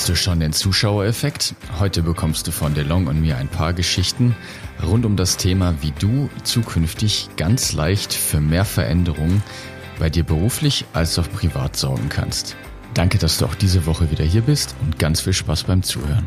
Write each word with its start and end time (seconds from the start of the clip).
Kennst 0.00 0.08
du 0.08 0.16
schon 0.16 0.40
den 0.40 0.54
Zuschauereffekt? 0.54 1.54
Heute 1.78 2.02
bekommst 2.02 2.46
du 2.46 2.52
von 2.52 2.72
DeLong 2.72 3.06
und 3.06 3.20
mir 3.20 3.36
ein 3.36 3.48
paar 3.48 3.74
Geschichten 3.74 4.34
rund 4.82 5.04
um 5.04 5.14
das 5.14 5.36
Thema, 5.36 5.74
wie 5.82 5.92
du 5.98 6.30
zukünftig 6.42 7.28
ganz 7.36 7.74
leicht 7.74 8.14
für 8.14 8.40
mehr 8.40 8.64
Veränderungen 8.64 9.42
bei 9.98 10.08
dir 10.08 10.24
beruflich 10.24 10.86
als 10.94 11.18
auch 11.18 11.30
privat 11.30 11.76
sorgen 11.76 12.08
kannst. 12.08 12.56
Danke, 12.94 13.18
dass 13.18 13.36
du 13.36 13.44
auch 13.44 13.54
diese 13.54 13.84
Woche 13.84 14.10
wieder 14.10 14.24
hier 14.24 14.40
bist 14.40 14.74
und 14.80 14.98
ganz 14.98 15.20
viel 15.20 15.34
Spaß 15.34 15.64
beim 15.64 15.82
Zuhören. 15.82 16.26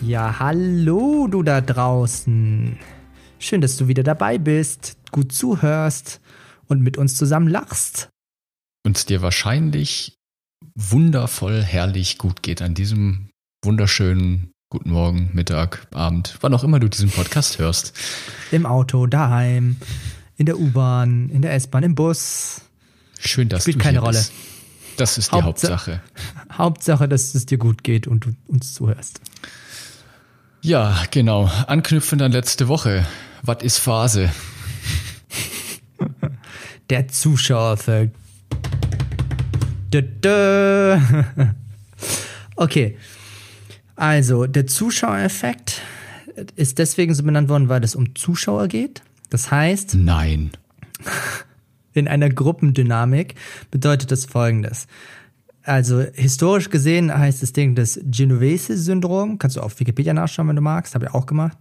Ja, 0.00 0.38
hallo 0.38 1.26
du 1.26 1.42
da 1.42 1.60
draußen. 1.60 2.78
Schön, 3.40 3.60
dass 3.60 3.76
du 3.76 3.88
wieder 3.88 4.04
dabei 4.04 4.38
bist, 4.38 4.98
gut 5.10 5.32
zuhörst 5.32 6.20
und 6.70 6.80
mit 6.82 6.96
uns 6.96 7.16
zusammen 7.16 7.48
lachst. 7.48 8.08
Und 8.86 8.96
es 8.96 9.04
dir 9.04 9.20
wahrscheinlich 9.22 10.14
wundervoll, 10.74 11.62
herrlich 11.62 12.16
gut 12.16 12.42
geht 12.42 12.62
an 12.62 12.74
diesem 12.74 13.28
wunderschönen 13.64 14.52
guten 14.70 14.90
Morgen, 14.90 15.30
Mittag, 15.34 15.86
Abend, 15.92 16.36
wann 16.40 16.54
auch 16.54 16.62
immer 16.64 16.78
du 16.78 16.88
diesen 16.88 17.10
Podcast 17.10 17.58
hörst. 17.58 17.92
Im 18.52 18.66
Auto, 18.66 19.06
daheim, 19.06 19.76
in 20.36 20.46
der 20.46 20.58
U-Bahn, 20.58 21.28
in 21.28 21.42
der 21.42 21.52
S-Bahn, 21.54 21.82
im 21.82 21.94
Bus. 21.96 22.60
Schön, 23.18 23.48
dass 23.48 23.62
Spielt 23.64 23.76
du 23.78 23.80
keine 23.82 23.98
hier 23.98 24.02
Rolle. 24.02 24.18
bist. 24.18 24.32
Das 24.96 25.18
ist 25.18 25.32
die 25.32 25.36
Hauptsa- 25.36 25.42
Hauptsache. 25.44 26.00
Hauptsache, 26.52 27.08
dass 27.08 27.34
es 27.34 27.46
dir 27.46 27.58
gut 27.58 27.82
geht 27.82 28.06
und 28.06 28.26
du 28.26 28.34
uns 28.46 28.72
zuhörst. 28.74 29.20
Ja, 30.62 31.02
genau. 31.10 31.50
Anknüpfend 31.66 32.22
an 32.22 32.32
letzte 32.32 32.68
Woche. 32.68 33.06
Was 33.42 33.62
ist 33.62 33.78
Phase? 33.78 34.30
Der 36.90 37.06
Zuschauereffekt. 37.06 38.16
Dö, 39.92 40.02
dö. 40.02 40.98
Okay. 42.56 42.98
Also, 43.96 44.46
der 44.46 44.66
Zuschauereffekt 44.66 45.80
ist 46.56 46.78
deswegen 46.78 47.14
so 47.14 47.22
benannt 47.22 47.48
worden, 47.48 47.70
weil 47.70 47.82
es 47.84 47.94
um 47.94 48.14
Zuschauer 48.14 48.68
geht. 48.68 49.02
Das 49.30 49.50
heißt, 49.50 49.94
Nein. 49.94 50.50
in 51.94 52.06
einer 52.06 52.28
Gruppendynamik 52.28 53.34
bedeutet 53.70 54.10
das 54.10 54.26
folgendes. 54.26 54.88
Also 55.70 56.00
historisch 56.14 56.68
gesehen 56.68 57.16
heißt 57.16 57.44
das 57.44 57.52
Ding 57.52 57.76
das 57.76 58.00
Genovese-Syndrom. 58.02 59.38
Kannst 59.38 59.56
du 59.56 59.60
auf 59.60 59.78
Wikipedia 59.78 60.12
nachschauen, 60.12 60.48
wenn 60.48 60.56
du 60.56 60.62
magst. 60.62 60.96
Habe 60.96 61.04
ich 61.04 61.14
auch 61.14 61.26
gemacht. 61.26 61.56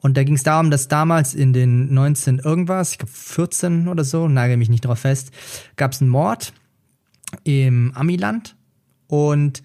Und 0.00 0.16
da 0.16 0.24
ging 0.24 0.36
es 0.36 0.42
darum, 0.42 0.70
dass 0.70 0.88
damals 0.88 1.34
in 1.34 1.52
den 1.52 1.92
19 1.92 2.38
irgendwas, 2.38 2.92
ich 2.92 2.98
glaube 2.98 3.12
14 3.12 3.88
oder 3.88 4.04
so, 4.04 4.26
nagel 4.26 4.56
mich 4.56 4.70
nicht 4.70 4.86
drauf 4.86 5.00
fest, 5.00 5.32
gab 5.76 5.92
es 5.92 6.00
einen 6.00 6.08
Mord 6.08 6.54
im 7.44 7.92
Amiland. 7.94 8.56
Und 9.06 9.62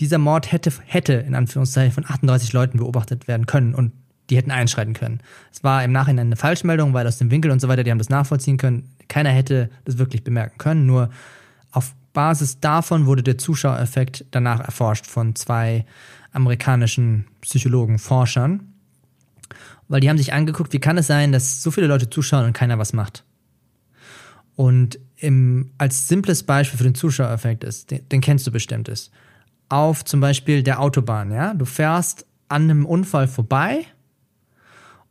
dieser 0.00 0.18
Mord 0.18 0.52
hätte, 0.52 0.70
hätte 0.84 1.14
in 1.14 1.34
Anführungszeichen 1.34 1.92
von 1.92 2.04
38 2.04 2.52
Leuten 2.52 2.76
beobachtet 2.76 3.26
werden 3.26 3.46
können 3.46 3.74
und 3.74 3.92
die 4.28 4.36
hätten 4.36 4.50
einschreiten 4.50 4.92
können. 4.92 5.20
Es 5.50 5.64
war 5.64 5.82
im 5.82 5.92
Nachhinein 5.92 6.26
eine 6.26 6.36
Falschmeldung, 6.36 6.92
weil 6.92 7.06
aus 7.06 7.16
dem 7.16 7.30
Winkel 7.30 7.50
und 7.52 7.60
so 7.60 7.68
weiter, 7.68 7.84
die 7.84 7.90
haben 7.90 7.96
das 7.96 8.10
nachvollziehen 8.10 8.58
können. 8.58 8.90
Keiner 9.08 9.30
hätte 9.30 9.70
das 9.86 9.96
wirklich 9.96 10.24
bemerken 10.24 10.58
können. 10.58 10.84
Nur 10.84 11.08
Basis 12.12 12.60
davon 12.60 13.06
wurde 13.06 13.22
der 13.22 13.38
Zuschauereffekt 13.38 14.24
danach 14.30 14.60
erforscht 14.60 15.06
von 15.06 15.34
zwei 15.36 15.84
amerikanischen 16.32 17.26
Psychologen, 17.40 17.98
Forschern. 17.98 18.72
Weil 19.88 20.00
die 20.00 20.08
haben 20.08 20.18
sich 20.18 20.32
angeguckt, 20.32 20.72
wie 20.72 20.78
kann 20.78 20.98
es 20.98 21.06
sein, 21.06 21.32
dass 21.32 21.62
so 21.62 21.70
viele 21.70 21.86
Leute 21.86 22.10
zuschauen 22.10 22.44
und 22.44 22.52
keiner 22.52 22.78
was 22.78 22.92
macht. 22.92 23.24
Und 24.54 24.98
im, 25.16 25.70
als 25.78 26.08
simples 26.08 26.42
Beispiel 26.42 26.78
für 26.78 26.84
den 26.84 26.94
Zuschauereffekt 26.94 27.64
ist, 27.64 27.90
den, 27.90 28.08
den 28.08 28.20
kennst 28.20 28.46
du 28.46 28.50
bestimmt 28.50 28.88
ist, 28.88 29.10
auf 29.68 30.04
zum 30.04 30.20
Beispiel 30.20 30.62
der 30.62 30.80
Autobahn, 30.80 31.32
ja, 31.32 31.54
du 31.54 31.64
fährst 31.64 32.26
an 32.48 32.64
einem 32.64 32.84
Unfall 32.84 33.28
vorbei 33.28 33.86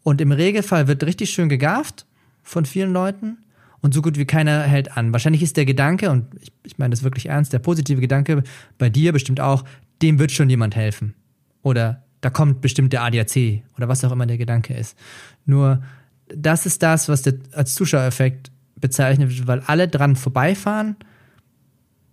und 0.03 0.21
im 0.21 0.31
Regelfall 0.31 0.87
wird 0.87 1.03
richtig 1.03 1.31
schön 1.31 1.49
gegafft 1.49 2.05
von 2.43 2.65
vielen 2.65 2.93
Leuten 2.93 3.37
und 3.81 3.93
so 3.93 4.01
gut 4.01 4.17
wie 4.17 4.25
keiner 4.25 4.63
hält 4.63 4.97
an. 4.97 5.13
Wahrscheinlich 5.13 5.41
ist 5.41 5.57
der 5.57 5.65
Gedanke, 5.65 6.09
und 6.09 6.27
ich, 6.41 6.51
ich 6.63 6.77
meine 6.77 6.91
das 6.91 7.03
wirklich 7.03 7.27
ernst, 7.27 7.53
der 7.53 7.59
positive 7.59 8.01
Gedanke 8.01 8.43
bei 8.77 8.89
dir 8.89 9.13
bestimmt 9.13 9.39
auch, 9.39 9.63
dem 10.01 10.19
wird 10.19 10.31
schon 10.31 10.49
jemand 10.49 10.75
helfen. 10.75 11.15
Oder 11.61 12.03
da 12.21 12.29
kommt 12.29 12.61
bestimmt 12.61 12.93
der 12.93 13.03
ADAC 13.03 13.63
oder 13.77 13.87
was 13.87 14.03
auch 14.03 14.11
immer 14.11 14.25
der 14.25 14.37
Gedanke 14.37 14.73
ist. 14.73 14.97
Nur 15.45 15.81
das 16.27 16.65
ist 16.65 16.83
das, 16.83 17.09
was 17.09 17.21
der, 17.21 17.35
als 17.53 17.75
Zuschauereffekt 17.75 18.51
bezeichnet 18.75 19.29
wird, 19.29 19.47
weil 19.47 19.61
alle 19.61 19.87
dran 19.87 20.15
vorbeifahren, 20.15 20.95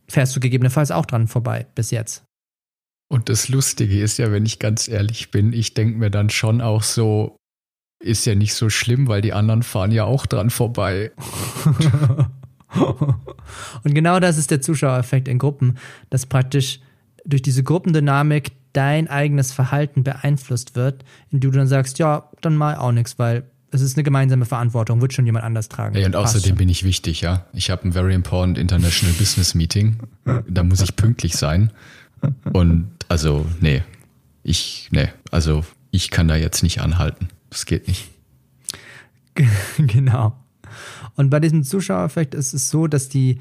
fährst 0.09 0.35
du 0.37 0.41
gegebenenfalls 0.41 0.91
auch 0.91 1.07
dran 1.07 1.27
vorbei 1.27 1.67
bis 1.75 1.91
jetzt. 1.91 2.25
Und 3.09 3.29
das 3.29 3.49
Lustige 3.49 4.01
ist 4.01 4.19
ja, 4.19 4.33
wenn 4.33 4.47
ich 4.47 4.59
ganz 4.59 4.89
ehrlich 4.89 5.31
bin, 5.31 5.53
ich 5.53 5.75
denke 5.75 5.99
mir 5.99 6.11
dann 6.11 6.31
schon 6.31 6.61
auch 6.61 6.83
so, 6.83 7.37
ist 7.99 8.27
ja 8.27 8.35
nicht 8.35 8.55
so 8.55 8.69
schlimm, 8.69 9.09
weil 9.09 9.23
die 9.23 9.33
anderen 9.33 9.63
fahren 9.63 9.91
ja 9.91 10.05
auch 10.05 10.27
dran 10.27 10.51
vorbei. 10.51 11.13
Und 13.85 13.95
genau 13.95 14.21
das 14.21 14.39
ist 14.39 14.51
der 14.51 14.61
Zuschauereffekt 14.61 15.29
in 15.29 15.39
Gruppen, 15.39 15.79
dass 16.11 16.27
praktisch 16.27 16.81
durch 17.25 17.43
diese 17.43 17.63
Gruppendynamik 17.63 18.53
dein 18.73 19.09
eigenes 19.09 19.53
Verhalten 19.53 20.05
beeinflusst 20.05 20.77
wird, 20.77 21.05
indem 21.31 21.53
du 21.53 21.59
dann 21.59 21.67
sagst, 21.67 21.99
ja, 21.99 22.29
dann 22.43 22.57
mal 22.57 22.77
auch 22.77 22.93
nichts, 22.93 23.19
weil 23.19 23.45
es 23.71 23.81
ist 23.81 23.97
eine 23.97 24.05
gemeinsame 24.05 24.45
Verantwortung, 24.45 25.01
wird 25.01 25.13
schon 25.13 25.27
jemand 25.27 25.45
anders 25.45 25.69
tragen. 25.69 25.97
Ey, 25.97 26.05
und 26.05 26.13
Passt 26.13 26.37
außerdem 26.37 26.51
schon. 26.51 26.59
bin 26.59 26.69
ich 26.69 26.85
wichtig, 26.85 27.23
ja. 27.23 27.47
Ich 27.53 27.71
habe 27.71 27.89
ein 27.89 27.93
very 27.93 28.15
important 28.15 28.59
international 28.59 29.15
business 29.15 29.55
meeting. 29.55 29.97
Da 30.49 30.63
muss 30.63 30.81
ich 30.81 30.95
pünktlich 30.97 31.37
sein. 31.37 31.73
Und 32.53 32.91
also, 33.09 33.47
nee. 33.61 33.83
Ich, 34.43 34.89
nee. 34.93 35.09
Also, 35.31 35.65
ich 35.91 36.11
kann 36.11 36.29
da 36.29 36.37
jetzt 36.37 36.63
nicht 36.63 36.81
anhalten. 36.81 37.29
Das 37.51 37.67
geht 37.67 37.89
nicht. 37.89 38.09
genau. 39.79 40.37
Und 41.15 41.31
bei 41.31 41.41
diesem 41.41 41.65
Zuschauereffekt 41.65 42.35
ist 42.35 42.53
es 42.53 42.69
so, 42.69 42.87
dass 42.87 43.09
die 43.09 43.41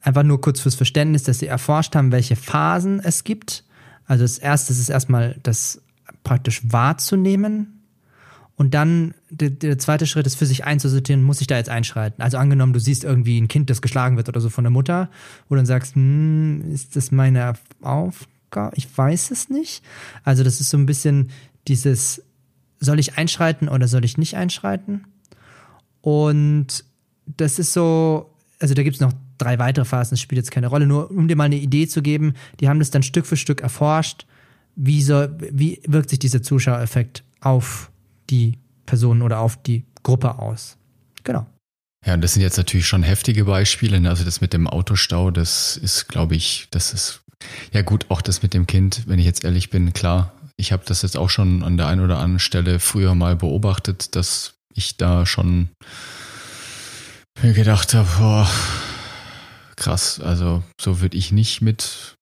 einfach 0.00 0.22
nur 0.22 0.40
kurz 0.40 0.60
fürs 0.60 0.74
Verständnis, 0.74 1.22
dass 1.22 1.38
sie 1.38 1.46
erforscht 1.46 1.94
haben, 1.94 2.12
welche 2.12 2.36
Phasen 2.36 3.00
es 3.00 3.24
gibt. 3.24 3.64
Also 4.06 4.24
das 4.24 4.38
erste 4.38 4.72
ist 4.72 4.88
erstmal 4.88 5.36
das 5.42 5.82
praktisch 6.22 6.62
wahrzunehmen. 6.64 7.74
Und 8.56 8.74
dann 8.74 9.14
der, 9.30 9.50
der 9.50 9.78
zweite 9.78 10.06
Schritt 10.06 10.26
ist 10.26 10.34
für 10.34 10.46
sich 10.46 10.64
einzusortieren, 10.64 11.22
muss 11.22 11.40
ich 11.40 11.46
da 11.46 11.56
jetzt 11.56 11.70
einschreiten? 11.70 12.22
Also 12.22 12.38
angenommen, 12.38 12.72
du 12.72 12.80
siehst 12.80 13.04
irgendwie 13.04 13.40
ein 13.40 13.46
Kind, 13.46 13.70
das 13.70 13.82
geschlagen 13.82 14.16
wird 14.16 14.28
oder 14.28 14.40
so 14.40 14.50
von 14.50 14.64
der 14.64 14.72
Mutter, 14.72 15.10
wo 15.48 15.54
du 15.54 15.60
dann 15.60 15.66
sagst, 15.66 15.94
hm, 15.94 16.72
ist 16.72 16.96
das 16.96 17.12
meine 17.12 17.54
Aufgabe? 17.82 18.74
Ich 18.76 18.88
weiß 18.96 19.30
es 19.30 19.48
nicht. 19.48 19.84
Also 20.24 20.42
das 20.42 20.60
ist 20.60 20.70
so 20.70 20.76
ein 20.76 20.86
bisschen 20.86 21.30
dieses, 21.68 22.24
soll 22.80 22.98
ich 22.98 23.18
einschreiten 23.18 23.68
oder 23.68 23.88
soll 23.88 24.04
ich 24.04 24.18
nicht 24.18 24.36
einschreiten? 24.36 25.06
Und 26.00 26.84
das 27.26 27.58
ist 27.58 27.72
so, 27.72 28.34
also 28.58 28.74
da 28.74 28.82
gibt 28.82 28.96
es 28.96 29.00
noch 29.00 29.12
drei 29.36 29.58
weitere 29.58 29.84
Phasen, 29.84 30.10
das 30.10 30.20
spielt 30.20 30.38
jetzt 30.38 30.50
keine 30.50 30.68
Rolle, 30.68 30.86
nur 30.86 31.10
um 31.10 31.28
dir 31.28 31.36
mal 31.36 31.44
eine 31.44 31.56
Idee 31.56 31.86
zu 31.86 32.02
geben, 32.02 32.34
die 32.60 32.68
haben 32.68 32.78
das 32.78 32.90
dann 32.90 33.02
Stück 33.02 33.26
für 33.26 33.36
Stück 33.36 33.60
erforscht, 33.60 34.26
wie, 34.74 35.02
soll, 35.02 35.36
wie 35.52 35.80
wirkt 35.86 36.10
sich 36.10 36.18
dieser 36.18 36.42
Zuschauereffekt 36.42 37.24
auf 37.40 37.90
die 38.30 38.58
Person 38.86 39.22
oder 39.22 39.40
auf 39.40 39.60
die 39.62 39.84
Gruppe 40.02 40.38
aus. 40.38 40.76
Genau. 41.24 41.46
Ja, 42.06 42.14
und 42.14 42.22
das 42.22 42.34
sind 42.34 42.42
jetzt 42.42 42.56
natürlich 42.56 42.86
schon 42.86 43.02
heftige 43.02 43.44
Beispiele. 43.44 44.00
ne? 44.00 44.08
Also 44.08 44.24
das 44.24 44.40
mit 44.40 44.52
dem 44.52 44.66
Autostau, 44.66 45.30
das 45.30 45.76
ist, 45.76 46.08
glaube 46.08 46.36
ich, 46.36 46.68
das 46.70 46.94
ist, 46.94 47.22
ja 47.72 47.82
gut, 47.82 48.06
auch 48.08 48.22
das 48.22 48.42
mit 48.42 48.54
dem 48.54 48.66
Kind, 48.66 49.02
wenn 49.06 49.18
ich 49.18 49.26
jetzt 49.26 49.44
ehrlich 49.44 49.70
bin, 49.70 49.92
klar. 49.92 50.32
Ich 50.58 50.72
habe 50.72 50.82
das 50.84 51.02
jetzt 51.02 51.16
auch 51.16 51.30
schon 51.30 51.62
an 51.62 51.76
der 51.76 51.86
einen 51.86 52.04
oder 52.04 52.18
anderen 52.18 52.40
Stelle 52.40 52.80
früher 52.80 53.14
mal 53.14 53.36
beobachtet, 53.36 54.16
dass 54.16 54.54
ich 54.74 54.96
da 54.96 55.24
schon 55.24 55.70
mir 57.42 57.52
gedacht 57.52 57.94
habe, 57.94 58.08
boah, 58.18 58.50
krass, 59.76 60.20
also 60.20 60.64
so 60.80 61.00
würde 61.00 61.16
ich 61.16 61.30
nicht 61.30 61.60
mit 61.60 62.16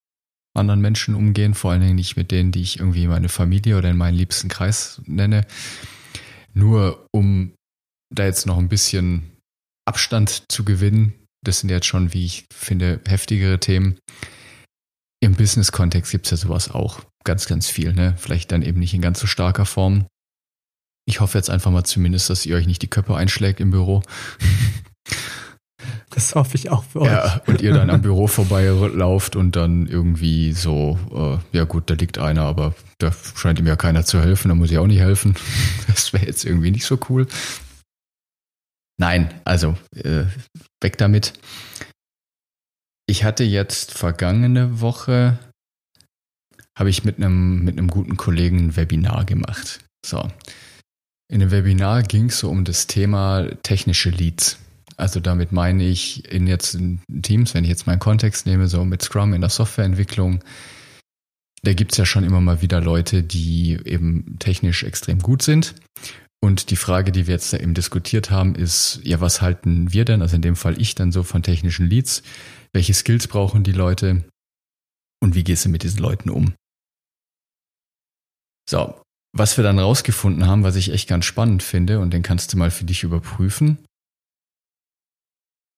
anderen 0.54 0.80
Menschen 0.80 1.14
umgehen, 1.14 1.54
vor 1.54 1.70
allen 1.70 1.80
Dingen 1.80 1.94
nicht 1.94 2.16
mit 2.16 2.30
denen, 2.30 2.52
die 2.52 2.62
ich 2.62 2.78
irgendwie 2.78 3.06
meine 3.06 3.28
Familie 3.28 3.78
oder 3.78 3.90
in 3.90 3.96
meinen 3.96 4.16
liebsten 4.16 4.48
Kreis 4.48 5.00
nenne. 5.06 5.46
Nur 6.52 7.06
um 7.12 7.52
da 8.14 8.24
jetzt 8.24 8.46
noch 8.46 8.58
ein 8.58 8.68
bisschen 8.68 9.32
Abstand 9.86 10.44
zu 10.50 10.64
gewinnen, 10.64 11.14
das 11.44 11.60
sind 11.60 11.70
jetzt 11.70 11.86
schon, 11.86 12.12
wie 12.12 12.24
ich 12.24 12.46
finde, 12.52 13.00
heftigere 13.06 13.60
Themen. 13.60 13.98
Im 15.20 15.34
Business-Kontext 15.34 16.12
gibt 16.12 16.26
es 16.26 16.30
ja 16.30 16.36
sowas 16.36 16.70
auch 16.70 17.00
ganz, 17.24 17.46
ganz 17.46 17.68
viel, 17.68 17.92
ne? 17.92 18.14
Vielleicht 18.18 18.52
dann 18.52 18.62
eben 18.62 18.80
nicht 18.80 18.94
in 18.94 19.00
ganz 19.00 19.20
so 19.20 19.26
starker 19.26 19.64
Form. 19.64 20.06
Ich 21.08 21.20
hoffe 21.20 21.38
jetzt 21.38 21.50
einfach 21.50 21.70
mal 21.70 21.84
zumindest, 21.84 22.30
dass 22.30 22.46
ihr 22.46 22.56
euch 22.56 22.66
nicht 22.66 22.82
die 22.82 22.88
Köpfe 22.88 23.16
einschlägt 23.16 23.60
im 23.60 23.70
Büro. 23.70 24.02
Das 26.10 26.34
hoffe 26.34 26.56
ich 26.56 26.70
auch 26.70 26.82
für 26.82 27.02
euch. 27.02 27.10
Ja, 27.10 27.42
und 27.46 27.60
ihr 27.60 27.74
dann 27.74 27.90
am 27.90 28.00
Büro 28.02 28.26
vorbeilauft 28.26 29.36
und 29.36 29.54
dann 29.54 29.86
irgendwie 29.86 30.52
so, 30.52 30.98
äh, 31.14 31.56
ja 31.56 31.64
gut, 31.64 31.90
da 31.90 31.94
liegt 31.94 32.16
einer, 32.16 32.42
aber 32.42 32.74
da 32.96 33.12
scheint 33.12 33.58
ihm 33.58 33.66
ja 33.66 33.76
keiner 33.76 34.02
zu 34.02 34.22
helfen, 34.22 34.48
da 34.48 34.54
muss 34.54 34.70
ich 34.70 34.78
auch 34.78 34.86
nicht 34.86 35.00
helfen. 35.00 35.34
Das 35.88 36.14
wäre 36.14 36.24
jetzt 36.24 36.44
irgendwie 36.44 36.70
nicht 36.70 36.86
so 36.86 36.98
cool. 37.10 37.26
Nein, 38.98 39.28
also 39.44 39.76
äh, 39.94 40.24
weg 40.80 40.96
damit. 40.96 41.34
Ich 43.06 43.24
hatte 43.24 43.44
jetzt 43.44 43.92
vergangene 43.92 44.80
Woche, 44.80 45.38
habe 46.76 46.90
ich 46.90 47.04
mit 47.04 47.16
einem, 47.16 47.64
mit 47.64 47.78
einem 47.78 47.88
guten 47.88 48.16
Kollegen 48.16 48.58
ein 48.58 48.76
Webinar 48.76 49.24
gemacht. 49.24 49.80
So. 50.04 50.28
In 51.32 51.40
dem 51.40 51.50
Webinar 51.50 52.02
ging 52.02 52.26
es 52.26 52.40
so 52.40 52.50
um 52.50 52.64
das 52.64 52.86
Thema 52.86 53.48
technische 53.62 54.10
Leads. 54.10 54.58
Also 54.96 55.20
damit 55.20 55.52
meine 55.52 55.84
ich 55.84 56.30
in 56.32 56.46
jetzt 56.46 56.74
in 56.74 57.00
Teams, 57.22 57.54
wenn 57.54 57.64
ich 57.64 57.70
jetzt 57.70 57.86
meinen 57.86 57.98
Kontext 57.98 58.46
nehme, 58.46 58.68
so 58.68 58.84
mit 58.84 59.02
Scrum 59.02 59.34
in 59.34 59.40
der 59.40 59.50
Softwareentwicklung, 59.50 60.42
da 61.62 61.74
gibt 61.74 61.92
es 61.92 61.98
ja 61.98 62.06
schon 62.06 62.24
immer 62.24 62.40
mal 62.40 62.62
wieder 62.62 62.80
Leute, 62.80 63.22
die 63.22 63.78
eben 63.84 64.38
technisch 64.38 64.84
extrem 64.84 65.18
gut 65.18 65.42
sind. 65.42 65.74
Und 66.42 66.70
die 66.70 66.76
Frage, 66.76 67.12
die 67.12 67.26
wir 67.26 67.34
jetzt 67.34 67.52
da 67.52 67.58
eben 67.58 67.74
diskutiert 67.74 68.30
haben, 68.30 68.54
ist, 68.54 69.00
ja, 69.02 69.20
was 69.20 69.40
halten 69.40 69.92
wir 69.92 70.04
denn, 70.04 70.22
also 70.22 70.36
in 70.36 70.42
dem 70.42 70.56
Fall 70.56 70.80
ich 70.80 70.94
dann 70.94 71.10
so 71.10 71.22
von 71.22 71.42
technischen 71.42 71.88
Leads? 71.88 72.22
Welche 72.72 72.94
Skills 72.94 73.26
brauchen 73.26 73.64
die 73.64 73.72
Leute? 73.72 74.24
Und 75.22 75.34
wie 75.34 75.44
gehst 75.44 75.64
du 75.64 75.70
mit 75.70 75.82
diesen 75.82 76.00
Leuten 76.00 76.30
um? 76.30 76.54
So, 78.68 79.00
was 79.36 79.56
wir 79.56 79.64
dann 79.64 79.78
rausgefunden 79.78 80.46
haben, 80.46 80.62
was 80.62 80.76
ich 80.76 80.90
echt 80.90 81.08
ganz 81.08 81.24
spannend 81.24 81.62
finde, 81.62 82.00
und 82.00 82.12
den 82.12 82.22
kannst 82.22 82.52
du 82.52 82.56
mal 82.56 82.70
für 82.70 82.84
dich 82.84 83.02
überprüfen, 83.02 83.78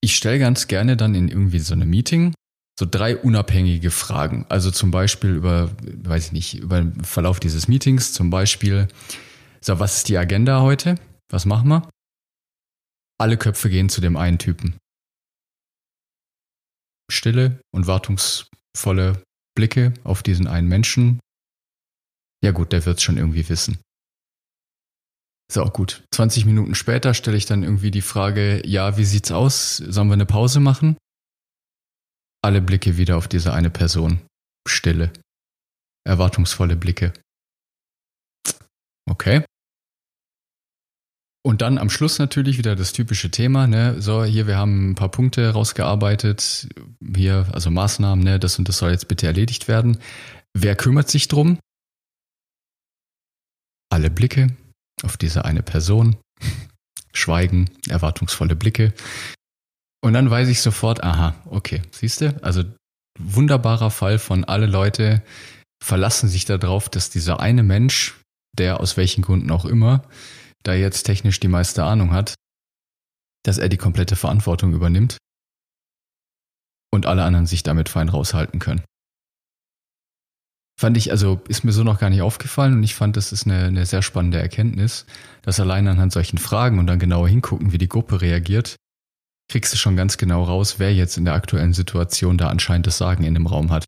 ich 0.00 0.16
stelle 0.16 0.38
ganz 0.38 0.68
gerne 0.68 0.96
dann 0.96 1.14
in 1.14 1.28
irgendwie 1.28 1.58
so 1.58 1.74
einem 1.74 1.90
Meeting 1.90 2.34
so 2.78 2.86
drei 2.88 3.16
unabhängige 3.16 3.90
Fragen. 3.90 4.46
Also 4.48 4.70
zum 4.70 4.92
Beispiel 4.92 5.30
über, 5.30 5.70
weiß 5.82 6.26
ich 6.26 6.32
nicht, 6.32 6.58
über 6.58 6.80
den 6.80 7.02
Verlauf 7.02 7.40
dieses 7.40 7.66
Meetings, 7.66 8.12
zum 8.12 8.30
Beispiel, 8.30 8.86
so, 9.60 9.78
was 9.78 9.98
ist 9.98 10.08
die 10.08 10.18
Agenda 10.18 10.60
heute? 10.62 10.96
Was 11.30 11.46
machen 11.46 11.68
wir? 11.68 11.90
Alle 13.20 13.36
Köpfe 13.36 13.68
gehen 13.68 13.88
zu 13.88 14.00
dem 14.00 14.16
einen 14.16 14.38
Typen. 14.38 14.78
Stille 17.10 17.60
und 17.72 17.86
wartungsvolle 17.86 19.22
Blicke 19.56 19.94
auf 20.04 20.22
diesen 20.22 20.46
einen 20.46 20.68
Menschen. 20.68 21.20
Ja 22.44 22.52
gut, 22.52 22.72
der 22.72 22.84
wird 22.86 22.98
es 22.98 23.02
schon 23.02 23.16
irgendwie 23.16 23.48
wissen. 23.48 23.78
Auch 25.56 25.72
gut. 25.72 26.04
20 26.14 26.44
Minuten 26.44 26.74
später 26.74 27.14
stelle 27.14 27.36
ich 27.36 27.46
dann 27.46 27.62
irgendwie 27.62 27.90
die 27.90 28.02
Frage, 28.02 28.64
ja, 28.66 28.98
wie 28.98 29.04
sieht's 29.04 29.32
aus? 29.32 29.78
Sollen 29.78 30.08
wir 30.08 30.12
eine 30.14 30.26
Pause 30.26 30.60
machen? 30.60 30.96
Alle 32.44 32.60
Blicke 32.60 32.98
wieder 32.98 33.16
auf 33.16 33.26
diese 33.28 33.52
eine 33.52 33.70
Person. 33.70 34.20
Stille. 34.68 35.12
Erwartungsvolle 36.04 36.76
Blicke. 36.76 37.12
Okay. 39.08 39.44
Und 41.44 41.62
dann 41.62 41.78
am 41.78 41.88
Schluss 41.88 42.18
natürlich 42.18 42.58
wieder 42.58 42.76
das 42.76 42.92
typische 42.92 43.30
Thema, 43.30 43.66
ne? 43.66 44.02
So, 44.02 44.24
hier, 44.24 44.46
wir 44.46 44.56
haben 44.56 44.90
ein 44.90 44.94
paar 44.94 45.10
Punkte 45.10 45.50
rausgearbeitet. 45.50 46.68
Hier, 47.16 47.46
also 47.52 47.70
Maßnahmen, 47.70 48.22
ne? 48.22 48.38
Das 48.38 48.58
und 48.58 48.68
das 48.68 48.78
soll 48.78 48.90
jetzt 48.90 49.08
bitte 49.08 49.26
erledigt 49.26 49.68
werden. 49.68 49.98
Wer 50.52 50.76
kümmert 50.76 51.08
sich 51.08 51.28
drum? 51.28 51.58
Alle 53.90 54.10
Blicke 54.10 54.48
auf 55.02 55.16
diese 55.16 55.44
eine 55.44 55.62
Person, 55.62 56.16
Schweigen, 57.12 57.70
erwartungsvolle 57.88 58.56
Blicke. 58.56 58.92
Und 60.02 60.12
dann 60.12 60.30
weiß 60.30 60.48
ich 60.48 60.60
sofort, 60.60 61.02
aha, 61.02 61.34
okay, 61.46 61.82
siehst 61.90 62.20
du? 62.20 62.36
Also 62.42 62.64
wunderbarer 63.18 63.90
Fall 63.90 64.18
von 64.18 64.44
alle 64.44 64.66
Leute 64.66 65.22
verlassen 65.82 66.28
sich 66.28 66.44
darauf, 66.44 66.88
dass 66.88 67.10
dieser 67.10 67.40
eine 67.40 67.62
Mensch, 67.62 68.20
der 68.52 68.80
aus 68.80 68.96
welchen 68.96 69.22
Gründen 69.22 69.50
auch 69.50 69.64
immer, 69.64 70.02
da 70.62 70.74
jetzt 70.74 71.04
technisch 71.04 71.40
die 71.40 71.48
meiste 71.48 71.84
Ahnung 71.84 72.12
hat, 72.12 72.34
dass 73.44 73.58
er 73.58 73.68
die 73.68 73.76
komplette 73.76 74.16
Verantwortung 74.16 74.72
übernimmt 74.72 75.18
und 76.92 77.06
alle 77.06 77.24
anderen 77.24 77.46
sich 77.46 77.62
damit 77.62 77.88
fein 77.88 78.08
raushalten 78.08 78.58
können. 78.60 78.82
Fand 80.80 80.96
ich, 80.96 81.10
also 81.10 81.40
ist 81.48 81.64
mir 81.64 81.72
so 81.72 81.82
noch 81.82 81.98
gar 81.98 82.08
nicht 82.08 82.22
aufgefallen 82.22 82.74
und 82.74 82.82
ich 82.84 82.94
fand, 82.94 83.16
das 83.16 83.32
ist 83.32 83.46
eine, 83.46 83.64
eine 83.64 83.84
sehr 83.84 84.00
spannende 84.00 84.38
Erkenntnis, 84.38 85.06
dass 85.42 85.58
allein 85.58 85.88
anhand 85.88 86.12
solchen 86.12 86.38
Fragen 86.38 86.78
und 86.78 86.86
dann 86.86 87.00
genauer 87.00 87.28
hingucken, 87.28 87.72
wie 87.72 87.78
die 87.78 87.88
Gruppe 87.88 88.20
reagiert, 88.20 88.76
kriegst 89.50 89.72
du 89.72 89.76
schon 89.76 89.96
ganz 89.96 90.18
genau 90.18 90.44
raus, 90.44 90.78
wer 90.78 90.94
jetzt 90.94 91.16
in 91.16 91.24
der 91.24 91.34
aktuellen 91.34 91.72
Situation 91.72 92.38
da 92.38 92.48
anscheinend 92.48 92.86
das 92.86 92.98
Sagen 92.98 93.24
in 93.24 93.34
dem 93.34 93.46
Raum 93.46 93.72
hat. 93.72 93.86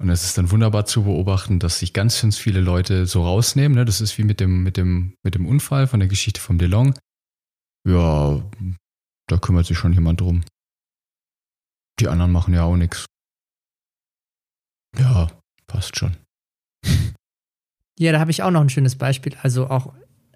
Und 0.00 0.08
es 0.08 0.24
ist 0.24 0.38
dann 0.38 0.50
wunderbar 0.50 0.86
zu 0.86 1.04
beobachten, 1.04 1.58
dass 1.58 1.78
sich 1.78 1.92
ganz, 1.92 2.20
ganz 2.20 2.38
viele 2.38 2.60
Leute 2.60 3.06
so 3.06 3.22
rausnehmen. 3.22 3.76
Ne? 3.76 3.84
Das 3.84 4.00
ist 4.00 4.16
wie 4.16 4.24
mit 4.24 4.40
dem, 4.40 4.62
mit 4.62 4.76
dem, 4.76 5.14
mit 5.22 5.34
dem 5.34 5.46
Unfall 5.46 5.86
von 5.86 6.00
der 6.00 6.08
Geschichte 6.08 6.40
vom 6.40 6.56
DeLong. 6.56 6.98
Ja, 7.86 8.42
da 9.26 9.38
kümmert 9.38 9.66
sich 9.66 9.76
schon 9.76 9.92
jemand 9.92 10.20
drum. 10.20 10.42
Die 11.98 12.08
anderen 12.08 12.32
machen 12.32 12.54
ja 12.54 12.62
auch 12.62 12.76
nichts. 12.76 13.04
Ja, 14.98 15.28
Passt 15.70 15.96
schon. 15.96 16.16
Ja, 17.96 18.10
da 18.10 18.18
habe 18.18 18.32
ich 18.32 18.42
auch 18.42 18.50
noch 18.50 18.60
ein 18.60 18.70
schönes 18.70 18.96
Beispiel. 18.96 19.36
Also 19.40 19.68
auch 19.70 19.92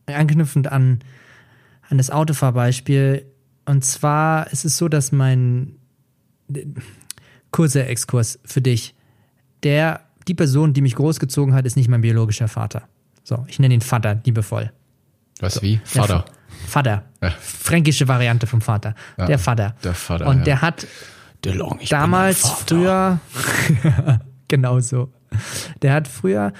anknüpfend 0.07 0.69
an, 0.69 1.01
an 1.89 1.99
das 1.99 2.11
Autofahrbeispiel. 2.11 3.27
Und 3.65 3.85
zwar 3.85 4.53
ist 4.53 4.65
es 4.65 4.77
so, 4.77 4.87
dass 4.87 5.11
mein 5.11 5.77
kurzer 7.51 7.89
Exkurs 7.89 8.39
für 8.45 8.61
dich, 8.61 8.95
der, 9.65 10.01
die 10.29 10.35
Person, 10.35 10.73
die 10.73 10.83
mich 10.83 10.95
großgezogen 10.95 11.55
hat, 11.55 11.67
ist 11.67 11.77
nicht 11.77 11.89
mein 11.89 12.01
biologischer 12.01 12.49
Vater. 12.49 12.83
So, 13.23 13.45
ich 13.49 13.59
nenne 13.59 13.75
ihn 13.75 13.81
Vater, 13.81 14.21
liebevoll. 14.25 14.73
Was, 15.41 15.55
so, 15.55 15.63
wie? 15.63 15.81
Vater. 15.85 16.25
Vater. 16.67 17.05
Ja. 17.23 17.31
Fränkische 17.41 18.07
Variante 18.07 18.47
vom 18.47 18.61
Vater. 18.61 18.95
Ja, 19.19 19.27
der 19.27 19.39
Vater. 19.39 19.75
Der 19.83 19.95
Vater. 19.95 20.27
Und 20.27 20.39
ja. 20.39 20.45
der 20.45 20.63
hat 20.63 20.87
Long, 21.45 21.79
damals 21.91 22.49
früher, 22.49 23.19
genau 24.49 24.81
so. 24.81 25.13
Der 25.83 25.93
hat 25.93 26.09
früher 26.09 26.53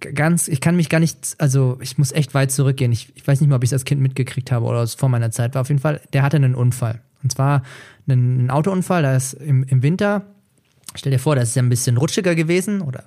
ganz, 0.00 0.48
ich 0.48 0.60
kann 0.60 0.76
mich 0.76 0.88
gar 0.88 1.00
nicht, 1.00 1.36
also 1.38 1.78
ich 1.80 1.98
muss 1.98 2.12
echt 2.12 2.34
weit 2.34 2.50
zurückgehen. 2.50 2.92
Ich, 2.92 3.12
ich 3.14 3.26
weiß 3.26 3.40
nicht 3.40 3.48
mal, 3.48 3.56
ob 3.56 3.64
ich 3.64 3.68
es 3.70 3.72
als 3.72 3.84
Kind 3.84 4.00
mitgekriegt 4.00 4.52
habe 4.52 4.66
oder 4.66 4.82
es 4.82 4.94
vor 4.94 5.08
meiner 5.08 5.30
Zeit 5.30 5.54
war. 5.54 5.62
Auf 5.62 5.68
jeden 5.68 5.80
Fall, 5.80 6.00
der 6.12 6.22
hatte 6.22 6.36
einen 6.36 6.54
Unfall. 6.54 7.00
Und 7.22 7.32
zwar 7.32 7.62
einen, 8.06 8.40
einen 8.40 8.50
Autounfall, 8.50 9.02
da 9.02 9.16
ist 9.16 9.34
im, 9.34 9.64
im 9.64 9.82
Winter, 9.82 10.26
stell 10.94 11.12
dir 11.12 11.18
vor, 11.18 11.36
das 11.36 11.50
ist 11.50 11.54
ja 11.54 11.62
ein 11.62 11.68
bisschen 11.68 11.96
rutschiger 11.96 12.34
gewesen 12.34 12.80
oder 12.80 13.04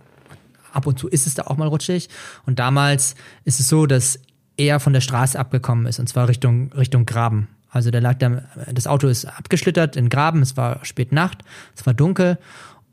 ab 0.73 0.87
und 0.87 0.97
zu 0.97 1.07
ist 1.07 1.27
es 1.27 1.33
da 1.33 1.43
auch 1.43 1.57
mal 1.57 1.67
rutschig. 1.67 2.09
Und 2.45 2.59
damals 2.59 3.15
ist 3.43 3.59
es 3.59 3.67
so, 3.67 3.85
dass 3.85 4.19
er 4.57 4.79
von 4.79 4.93
der 4.93 5.01
Straße 5.01 5.37
abgekommen 5.37 5.85
ist 5.85 5.99
und 5.99 6.07
zwar 6.07 6.27
Richtung, 6.27 6.71
Richtung 6.73 7.05
Graben. 7.05 7.47
Also 7.69 7.89
der 7.89 8.01
lag 8.01 8.17
da, 8.17 8.43
das 8.71 8.87
Auto 8.87 9.07
ist 9.07 9.25
abgeschlittert 9.25 9.95
in 9.95 10.09
Graben, 10.09 10.41
es 10.41 10.57
war 10.57 10.83
spät 10.83 11.11
Nacht, 11.11 11.43
es 11.75 11.85
war 11.85 11.93
dunkel 11.93 12.37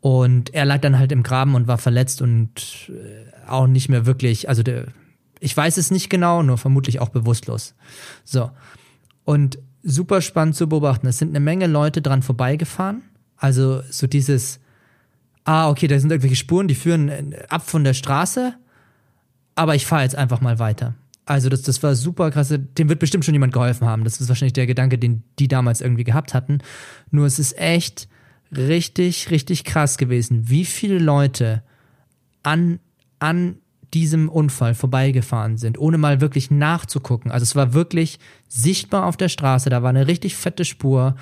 und 0.01 0.55
er 0.55 0.65
lag 0.65 0.81
dann 0.81 0.99
halt 0.99 1.11
im 1.11 1.25
Graben 1.25 1.55
und 1.57 1.67
war 1.67 1.79
verletzt 1.79 2.23
und 2.23 2.89
äh, 2.89 3.49
auch 3.49 3.67
nicht 3.67 3.89
mehr 3.89 4.07
wirklich, 4.07 4.49
also 4.49 4.63
der, 4.63 4.87
ich 5.41 5.57
weiß 5.57 5.77
es 5.77 5.91
nicht 5.91 6.11
genau, 6.11 6.43
nur 6.43 6.59
vermutlich 6.59 7.01
auch 7.01 7.09
bewusstlos. 7.09 7.75
So. 8.25 8.51
Und 9.25 9.59
super 9.83 10.21
spannend 10.21 10.55
zu 10.55 10.69
beobachten. 10.69 11.07
Es 11.07 11.19
sind 11.19 11.31
eine 11.31 11.41
Menge 11.41 11.67
Leute 11.67 12.03
dran 12.03 12.23
vorbeigefahren. 12.23 13.03
Also 13.37 13.83
so 13.91 14.07
dieses, 14.07 14.61
ah, 15.49 15.71
okay, 15.71 15.87
da 15.87 15.99
sind 15.99 16.11
irgendwelche 16.11 16.37
Spuren, 16.37 16.69
die 16.69 16.75
führen 16.75 17.09
äh, 17.09 17.43
ab 17.49 17.69
von 17.69 17.83
der 17.83 17.95
Straße, 17.95 18.55
aber 19.55 19.75
ich 19.75 19.87
fahre 19.87 20.03
jetzt 20.03 20.15
einfach 20.15 20.43
mal 20.43 20.59
weiter. 20.59 20.95
Also 21.25 21.49
das, 21.49 21.63
das 21.63 21.83
war 21.83 21.95
super 21.95 22.31
krass. 22.31 22.49
Dem 22.51 22.89
wird 22.89 23.01
bestimmt 23.01 23.25
schon 23.25 23.35
jemand 23.35 23.53
geholfen 23.53 23.87
haben. 23.87 24.05
Das 24.05 24.21
ist 24.21 24.29
wahrscheinlich 24.29 24.53
der 24.53 24.67
Gedanke, 24.67 24.99
den 24.99 25.25
die 25.39 25.49
damals 25.49 25.81
irgendwie 25.81 26.05
gehabt 26.05 26.33
hatten. 26.33 26.59
Nur 27.11 27.27
es 27.27 27.39
ist 27.39 27.59
echt 27.59 28.09
richtig, 28.55 29.31
richtig 29.31 29.65
krass 29.65 29.99
gewesen, 29.99 30.49
wie 30.49 30.65
viele 30.65 30.99
Leute 30.99 31.63
an, 32.43 32.79
an 33.19 33.57
diesem 33.95 34.29
Unfall 34.29 34.75
vorbeigefahren 34.75 35.57
sind, 35.57 35.79
ohne 35.79 35.99
mal 35.99 36.21
wirklich 36.21 36.51
nachzugucken. 36.51 37.31
Also 37.31 37.43
es 37.45 37.57
war 37.57 37.73
wirklich 37.73 38.19
sichtbar 38.49 39.07
auf 39.07 39.17
der 39.17 39.29
Straße, 39.29 39.71
da 39.71 39.83
war 39.83 39.91
eine 39.91 40.07
richtig 40.07 40.37
fette 40.37 40.67
Spur 40.67 41.17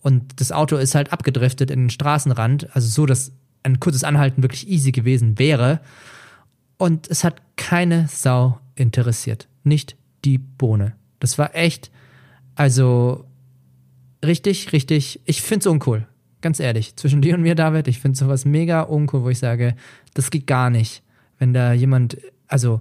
und 0.00 0.40
das 0.40 0.52
Auto 0.52 0.76
ist 0.76 0.94
halt 0.94 1.12
abgedriftet 1.12 1.70
in 1.70 1.84
den 1.84 1.90
Straßenrand, 1.90 2.74
also 2.74 2.88
so, 2.88 3.06
dass 3.06 3.32
ein 3.66 3.80
kurzes 3.80 4.04
Anhalten 4.04 4.42
wirklich 4.42 4.68
easy 4.68 4.92
gewesen 4.92 5.38
wäre. 5.38 5.80
Und 6.78 7.08
es 7.08 7.24
hat 7.24 7.42
keine 7.56 8.08
Sau 8.08 8.58
interessiert. 8.74 9.48
Nicht 9.64 9.96
die 10.24 10.38
Bohne. 10.38 10.94
Das 11.18 11.38
war 11.38 11.54
echt, 11.54 11.90
also 12.54 13.24
richtig, 14.24 14.72
richtig, 14.72 15.20
ich 15.24 15.42
finde 15.42 15.60
es 15.60 15.66
uncool. 15.66 16.06
Ganz 16.42 16.60
ehrlich, 16.60 16.96
zwischen 16.96 17.22
dir 17.22 17.34
und 17.34 17.42
mir, 17.42 17.54
David, 17.54 17.88
ich 17.88 17.98
finde 17.98 18.18
sowas 18.18 18.44
mega 18.44 18.82
uncool, 18.82 19.22
wo 19.22 19.30
ich 19.30 19.38
sage, 19.38 19.74
das 20.14 20.30
geht 20.30 20.46
gar 20.46 20.70
nicht. 20.70 21.02
Wenn 21.38 21.52
da 21.52 21.72
jemand, 21.72 22.18
also 22.46 22.80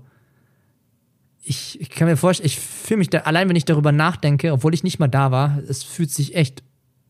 ich, 1.41 1.79
ich 1.79 1.89
kann 1.89 2.07
mir 2.07 2.17
vorstellen, 2.17 2.47
ich 2.47 2.59
fühle 2.59 2.99
mich 2.99 3.09
da, 3.09 3.19
allein 3.19 3.47
wenn 3.49 3.55
ich 3.55 3.65
darüber 3.65 3.91
nachdenke, 3.91 4.51
obwohl 4.51 4.73
ich 4.73 4.83
nicht 4.83 4.99
mal 4.99 5.07
da 5.07 5.31
war, 5.31 5.59
es 5.67 5.83
fühlt 5.83 6.11
sich 6.11 6.35
echt 6.35 6.63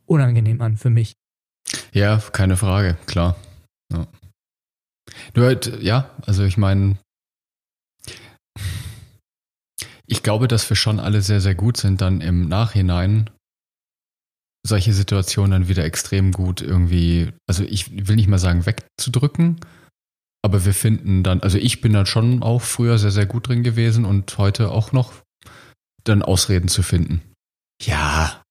unangenehm 0.05 0.61
an 0.61 0.77
für 0.77 0.89
mich. 0.89 1.13
Ja, 1.93 2.21
keine 2.31 2.57
Frage, 2.57 2.97
klar. 3.05 3.35
Ja. 3.91 4.07
Nur 5.35 5.45
halt, 5.45 5.81
ja, 5.81 6.09
also 6.25 6.43
ich 6.43 6.57
meine, 6.57 6.97
ich 10.07 10.23
glaube, 10.23 10.47
dass 10.47 10.69
wir 10.69 10.75
schon 10.75 10.99
alle 10.99 11.21
sehr, 11.21 11.41
sehr 11.41 11.55
gut 11.55 11.77
sind, 11.77 12.01
dann 12.01 12.21
im 12.21 12.47
Nachhinein 12.47 13.29
solche 14.65 14.93
Situationen 14.93 15.51
dann 15.51 15.67
wieder 15.67 15.85
extrem 15.85 16.31
gut 16.31 16.61
irgendwie, 16.61 17.31
also 17.47 17.63
ich 17.63 18.07
will 18.07 18.15
nicht 18.15 18.27
mal 18.27 18.39
sagen 18.39 18.65
wegzudrücken, 18.65 19.59
aber 20.43 20.65
wir 20.65 20.73
finden 20.73 21.23
dann, 21.23 21.41
also 21.41 21.57
ich 21.57 21.81
bin 21.81 21.93
dann 21.93 22.05
schon 22.05 22.41
auch 22.41 22.61
früher 22.61 22.97
sehr, 22.97 23.11
sehr 23.11 23.25
gut 23.25 23.47
drin 23.47 23.63
gewesen 23.63 24.05
und 24.05 24.37
heute 24.37 24.71
auch 24.71 24.91
noch 24.91 25.13
dann 26.03 26.21
Ausreden 26.21 26.67
zu 26.67 26.83
finden. 26.83 27.21
Ja, 27.81 28.43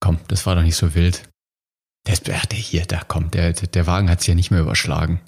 komm, 0.00 0.18
das 0.28 0.46
war 0.46 0.54
doch 0.54 0.62
nicht 0.62 0.76
so 0.76 0.94
wild. 0.94 1.28
Der, 2.06 2.16
der 2.16 2.58
hier, 2.58 2.84
da 2.84 3.00
kommt, 3.00 3.34
der, 3.34 3.52
der 3.52 3.86
Wagen 3.86 4.10
hat 4.10 4.20
es 4.20 4.26
ja 4.26 4.34
nicht 4.34 4.50
mehr 4.50 4.60
überschlagen. 4.60 5.20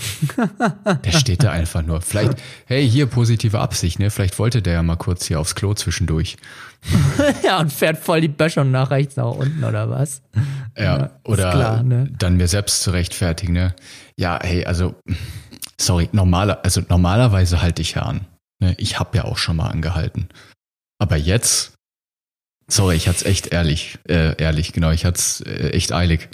der 1.04 1.12
steht 1.12 1.42
da 1.42 1.50
einfach 1.50 1.82
nur. 1.82 2.00
Vielleicht, 2.00 2.42
hey, 2.66 2.88
hier 2.88 3.06
positive 3.06 3.60
Absicht, 3.60 3.98
ne? 3.98 4.10
Vielleicht 4.10 4.38
wollte 4.38 4.62
der 4.62 4.74
ja 4.74 4.82
mal 4.82 4.96
kurz 4.96 5.26
hier 5.26 5.38
aufs 5.38 5.54
Klo 5.54 5.74
zwischendurch. 5.74 6.36
ja, 7.44 7.60
und 7.60 7.72
fährt 7.72 7.98
voll 7.98 8.20
die 8.20 8.28
Böschung 8.28 8.70
nach 8.70 8.90
rechts 8.90 9.16
nach 9.16 9.30
unten 9.30 9.62
oder 9.62 9.90
was? 9.90 10.22
Ja, 10.76 10.82
ja 10.82 11.10
oder 11.24 11.50
klar, 11.50 11.82
ne? 11.82 12.10
dann 12.18 12.36
mir 12.36 12.48
selbst 12.48 12.82
zu 12.82 12.90
rechtfertigen, 12.90 13.52
ne? 13.52 13.74
Ja, 14.16 14.38
hey, 14.42 14.64
also, 14.64 14.94
sorry, 15.78 16.08
normaler, 16.12 16.64
also 16.64 16.82
normalerweise 16.88 17.60
halte 17.60 17.82
ich 17.82 17.92
ja 17.92 18.02
an. 18.02 18.26
Ne? 18.60 18.74
Ich 18.78 18.98
habe 18.98 19.16
ja 19.16 19.24
auch 19.24 19.36
schon 19.36 19.56
mal 19.56 19.68
angehalten. 19.68 20.28
Aber 20.98 21.16
jetzt, 21.16 21.74
sorry, 22.68 22.96
ich 22.96 23.08
hatte 23.08 23.18
es 23.18 23.24
echt 23.24 23.48
ehrlich, 23.48 23.98
äh, 24.08 24.40
ehrlich, 24.40 24.72
genau, 24.72 24.90
ich 24.90 25.04
hatte 25.04 25.18
es 25.18 25.40
äh, 25.40 25.70
echt 25.70 25.92
eilig. 25.92 26.28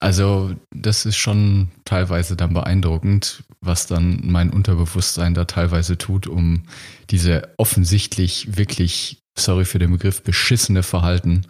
Also, 0.00 0.54
das 0.74 1.06
ist 1.06 1.16
schon 1.16 1.70
teilweise 1.86 2.36
dann 2.36 2.52
beeindruckend, 2.52 3.44
was 3.60 3.86
dann 3.86 4.20
mein 4.22 4.50
Unterbewusstsein 4.50 5.32
da 5.32 5.46
teilweise 5.46 5.96
tut, 5.96 6.26
um 6.26 6.64
diese 7.10 7.54
offensichtlich 7.56 8.58
wirklich, 8.58 9.22
sorry 9.38 9.64
für 9.64 9.78
den 9.78 9.92
Begriff, 9.92 10.22
beschissene 10.22 10.82
Verhalten 10.82 11.46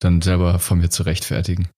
dann 0.00 0.22
selber 0.22 0.58
von 0.58 0.78
mir 0.78 0.90
zu 0.90 1.04
rechtfertigen. 1.04 1.68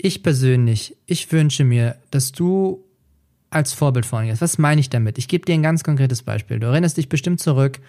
Ich 0.00 0.22
persönlich, 0.22 0.96
ich 1.06 1.30
wünsche 1.32 1.64
mir, 1.64 1.96
dass 2.10 2.32
du 2.32 2.84
als 3.50 3.72
Vorbild 3.72 4.06
vorgehst. 4.06 4.40
Was 4.40 4.58
meine 4.58 4.80
ich 4.80 4.90
damit? 4.90 5.18
Ich 5.18 5.28
gebe 5.28 5.44
dir 5.44 5.54
ein 5.54 5.62
ganz 5.62 5.84
konkretes 5.84 6.22
Beispiel. 6.22 6.58
Du 6.58 6.66
erinnerst 6.66 6.96
dich 6.96 7.08
bestimmt 7.08 7.40
zurück, 7.40 7.80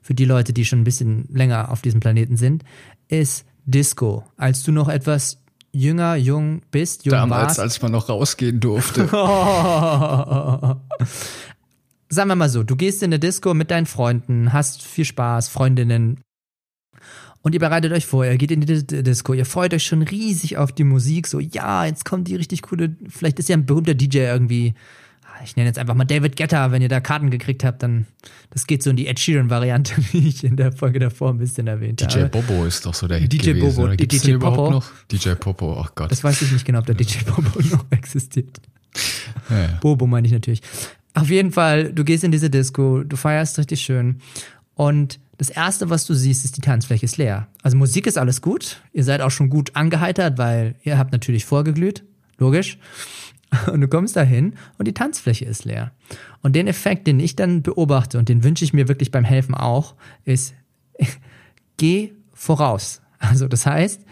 für 0.00 0.14
die 0.14 0.24
Leute, 0.24 0.52
die 0.52 0.64
schon 0.64 0.80
ein 0.80 0.84
bisschen 0.84 1.26
länger 1.30 1.70
auf 1.70 1.82
diesem 1.82 2.00
Planeten 2.00 2.36
sind, 2.36 2.64
ist 3.08 3.44
Disco, 3.64 4.24
als 4.36 4.62
du 4.62 4.72
noch 4.72 4.88
etwas 4.88 5.38
jünger, 5.72 6.16
jung 6.16 6.62
bist, 6.70 7.04
jung 7.04 7.12
Damals, 7.12 7.46
warst. 7.48 7.60
als 7.60 7.82
man 7.82 7.92
noch 7.92 8.08
rausgehen 8.08 8.58
durfte. 8.60 9.06
Sagen 12.12 12.28
wir 12.28 12.34
mal 12.34 12.48
so, 12.48 12.64
du 12.64 12.74
gehst 12.74 13.02
in 13.02 13.10
eine 13.10 13.20
Disco 13.20 13.54
mit 13.54 13.70
deinen 13.70 13.86
Freunden, 13.86 14.52
hast 14.52 14.82
viel 14.82 15.04
Spaß, 15.04 15.48
Freundinnen. 15.48 16.20
Und 17.42 17.54
ihr 17.54 17.60
bereitet 17.60 17.92
euch 17.92 18.04
vor, 18.04 18.24
ihr 18.24 18.36
geht 18.36 18.50
in 18.50 18.60
die 18.60 18.84
Disco, 18.84 19.32
ihr 19.32 19.46
freut 19.46 19.72
euch 19.72 19.84
schon 19.84 20.02
riesig 20.02 20.58
auf 20.58 20.72
die 20.72 20.84
Musik, 20.84 21.26
so, 21.26 21.40
ja, 21.40 21.86
jetzt 21.86 22.04
kommt 22.04 22.28
die 22.28 22.36
richtig 22.36 22.62
coole, 22.62 22.96
vielleicht 23.08 23.38
ist 23.38 23.48
ja 23.48 23.56
ein 23.56 23.64
berühmter 23.64 23.94
DJ 23.94 24.18
irgendwie, 24.18 24.74
ich 25.44 25.56
nenne 25.56 25.68
jetzt 25.68 25.78
einfach 25.78 25.94
mal 25.94 26.04
David 26.04 26.36
Getter, 26.36 26.72
wenn 26.72 26.82
ihr 26.82 26.88
da 26.88 27.00
Karten 27.00 27.30
gekriegt 27.30 27.64
habt, 27.64 27.82
dann 27.82 28.06
das 28.50 28.66
geht 28.66 28.82
so 28.82 28.90
in 28.90 28.96
die 28.96 29.06
Ed 29.06 29.18
Sheeran-Variante, 29.18 29.94
wie 30.12 30.28
ich 30.28 30.44
in 30.44 30.56
der 30.56 30.72
Folge 30.72 30.98
davor 30.98 31.30
ein 31.30 31.38
bisschen 31.38 31.66
erwähnt 31.66 32.00
DJ 32.00 32.04
habe. 32.04 32.24
DJ 32.24 32.28
Bobo 32.28 32.64
ist 32.64 32.84
doch 32.86 32.94
so 32.94 33.06
der 33.08 33.18
Hit 33.18 33.32
DJ 33.32 33.52
gewesen. 33.52 33.76
Bobo, 33.76 33.96
Gibt's 33.96 34.20
DJ 34.22 34.36
Popo. 34.36 34.70
Noch? 34.70 34.90
DJ 35.10 35.30
Popo, 35.30 35.80
ach 35.80 35.88
oh 35.90 35.92
Gott. 35.94 36.10
Das 36.10 36.22
weiß 36.22 36.42
ich 36.42 36.52
nicht 36.52 36.64
genau, 36.64 36.80
ob 36.80 36.86
der 36.86 36.94
DJ 36.94 37.18
Bobo 37.24 37.60
noch 37.70 37.84
existiert. 37.90 38.60
Ja, 39.48 39.58
ja. 39.58 39.78
Bobo 39.80 40.06
meine 40.06 40.26
ich 40.26 40.32
natürlich. 40.32 40.62
Auf 41.14 41.30
jeden 41.30 41.52
Fall, 41.52 41.92
du 41.92 42.04
gehst 42.04 42.24
in 42.24 42.32
diese 42.32 42.50
Disco, 42.50 43.02
du 43.02 43.16
feierst 43.16 43.58
richtig 43.58 43.80
schön 43.80 44.20
und 44.74 45.20
das 45.38 45.48
erste, 45.48 45.88
was 45.88 46.04
du 46.04 46.12
siehst, 46.12 46.44
ist 46.44 46.58
die 46.58 46.60
Tanzfläche 46.60 47.06
ist 47.06 47.16
leer. 47.16 47.48
Also 47.62 47.76
Musik 47.76 48.06
ist 48.06 48.18
alles 48.18 48.42
gut, 48.42 48.82
ihr 48.92 49.04
seid 49.04 49.22
auch 49.22 49.30
schon 49.30 49.48
gut 49.48 49.74
angeheitert, 49.74 50.36
weil 50.36 50.74
ihr 50.82 50.98
habt 50.98 51.12
natürlich 51.12 51.46
vorgeglüht, 51.46 52.04
logisch. 52.36 52.78
Und 53.72 53.80
du 53.80 53.88
kommst 53.88 54.16
dahin 54.16 54.54
und 54.78 54.86
die 54.86 54.94
Tanzfläche 54.94 55.44
ist 55.44 55.64
leer. 55.64 55.92
Und 56.42 56.54
den 56.54 56.68
Effekt, 56.68 57.06
den 57.06 57.18
ich 57.18 57.36
dann 57.36 57.62
beobachte 57.62 58.18
und 58.18 58.28
den 58.28 58.44
wünsche 58.44 58.64
ich 58.64 58.72
mir 58.72 58.88
wirklich 58.88 59.10
beim 59.10 59.24
Helfen 59.24 59.54
auch, 59.54 59.96
ist, 60.24 60.54
geh 61.76 62.12
voraus. 62.32 63.02
Also 63.18 63.48
das 63.48 63.66
heißt, 63.66 64.02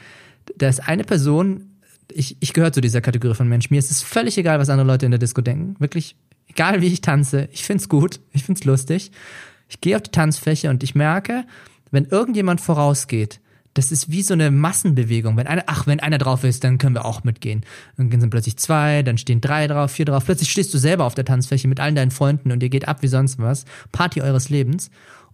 da 0.56 0.68
ist 0.68 0.88
eine 0.88 1.04
Person, 1.04 1.78
ich, 2.12 2.36
ich 2.40 2.52
gehöre 2.52 2.72
zu 2.72 2.80
dieser 2.80 3.00
Kategorie 3.00 3.34
von 3.34 3.48
Mensch, 3.48 3.70
mir 3.70 3.78
ist 3.78 3.90
es 3.90 4.02
völlig 4.02 4.36
egal, 4.38 4.58
was 4.58 4.70
andere 4.70 4.86
Leute 4.86 5.06
in 5.06 5.12
der 5.12 5.18
Disco 5.18 5.40
denken. 5.40 5.76
Wirklich, 5.78 6.16
egal 6.48 6.80
wie 6.82 6.86
ich 6.86 7.00
tanze, 7.00 7.48
ich 7.52 7.64
find's 7.64 7.88
gut, 7.88 8.20
ich 8.32 8.44
find's 8.44 8.64
lustig. 8.64 9.12
Ich 9.68 9.80
gehe 9.80 9.96
auf 9.96 10.02
die 10.02 10.10
Tanzfläche 10.10 10.70
und 10.70 10.82
ich 10.82 10.94
merke, 10.94 11.44
wenn 11.90 12.06
irgendjemand 12.06 12.60
vorausgeht, 12.60 13.40
das 13.78 13.92
ist 13.92 14.10
wie 14.10 14.22
so 14.22 14.34
eine 14.34 14.50
Massenbewegung. 14.50 15.36
Wenn 15.36 15.46
einer, 15.46 15.62
ach, 15.66 15.86
wenn 15.86 16.00
einer 16.00 16.18
drauf 16.18 16.42
ist, 16.42 16.64
dann 16.64 16.78
können 16.78 16.96
wir 16.96 17.04
auch 17.04 17.22
mitgehen. 17.22 17.64
Dann 17.96 18.10
sind 18.10 18.30
plötzlich 18.30 18.56
zwei, 18.56 19.04
dann 19.04 19.18
stehen 19.18 19.40
drei 19.40 19.68
drauf, 19.68 19.92
vier 19.92 20.04
drauf. 20.04 20.24
Plötzlich 20.24 20.50
stehst 20.50 20.74
du 20.74 20.78
selber 20.78 21.04
auf 21.04 21.14
der 21.14 21.24
Tanzfläche 21.24 21.68
mit 21.68 21.78
allen 21.78 21.94
deinen 21.94 22.10
Freunden 22.10 22.50
und 22.50 22.60
ihr 22.60 22.70
geht 22.70 22.88
ab 22.88 23.02
wie 23.02 23.06
sonst 23.06 23.38
was. 23.38 23.66
Party 23.92 24.20
eures 24.20 24.48
Lebens. 24.48 24.90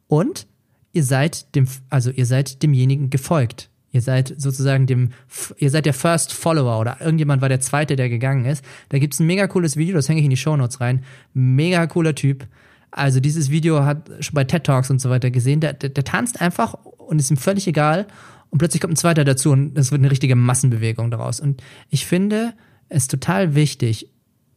Und 0.09 0.47
ihr 0.93 1.05
seid 1.05 1.55
dem, 1.55 1.67
also 1.89 2.11
ihr 2.11 2.27
seid 2.27 2.63
demjenigen 2.63 3.09
gefolgt. 3.09 3.71
Ihr 3.93 4.03
seid 4.03 4.35
sozusagen 4.37 4.87
dem, 4.87 5.11
ihr 5.57 5.71
seid 5.71 5.87
der 5.87 5.95
First 5.95 6.35
Follower 6.35 6.79
oder 6.79 7.01
irgendjemand 7.01 7.41
war 7.41 7.49
der 7.49 7.61
Zweite, 7.61 7.97
der 7.97 8.11
gegangen 8.11 8.45
ist. 8.45 8.63
Da 8.91 8.99
gibt's 8.99 9.21
ein 9.21 9.27
mega 9.27 9.47
cooles 9.47 9.79
Video, 9.79 9.95
das 9.95 10.11
hänge 10.11 10.21
ich 10.21 10.25
in 10.25 10.31
die 10.31 10.37
Show 10.37 10.55
Notes 10.55 10.83
rein. 10.83 11.03
Mega 11.33 11.87
cooler 11.87 12.15
Typ. 12.15 12.47
Also 12.91 13.21
dieses 13.21 13.51
Video 13.51 13.85
hat 13.85 14.11
schon 14.21 14.35
bei 14.35 14.45
TED 14.45 14.65
Talks 14.65 14.91
und 14.91 15.01
so 15.01 15.09
weiter 15.09 15.31
gesehen. 15.31 15.61
Der, 15.61 15.73
der, 15.73 15.89
der 15.89 16.05
tanzt 16.05 16.43
einfach 16.43 16.75
und 16.75 17.19
ist 17.19 17.31
ihm 17.31 17.39
völlig 17.39 17.67
egal 17.67 18.07
und 18.55 18.59
plötzlich 18.59 18.81
kommt 18.81 18.93
ein 18.93 18.97
zweiter 18.97 19.25
dazu 19.25 19.51
und 19.51 19.77
es 19.77 19.91
wird 19.91 20.01
eine 20.01 20.13
richtige 20.13 20.37
Massenbewegung 20.37 21.11
daraus. 21.11 21.41
Und 21.41 21.61
ich 21.91 22.07
finde 22.07 22.55
es 22.89 23.09
total 23.09 23.57
wichtig, 23.57 24.09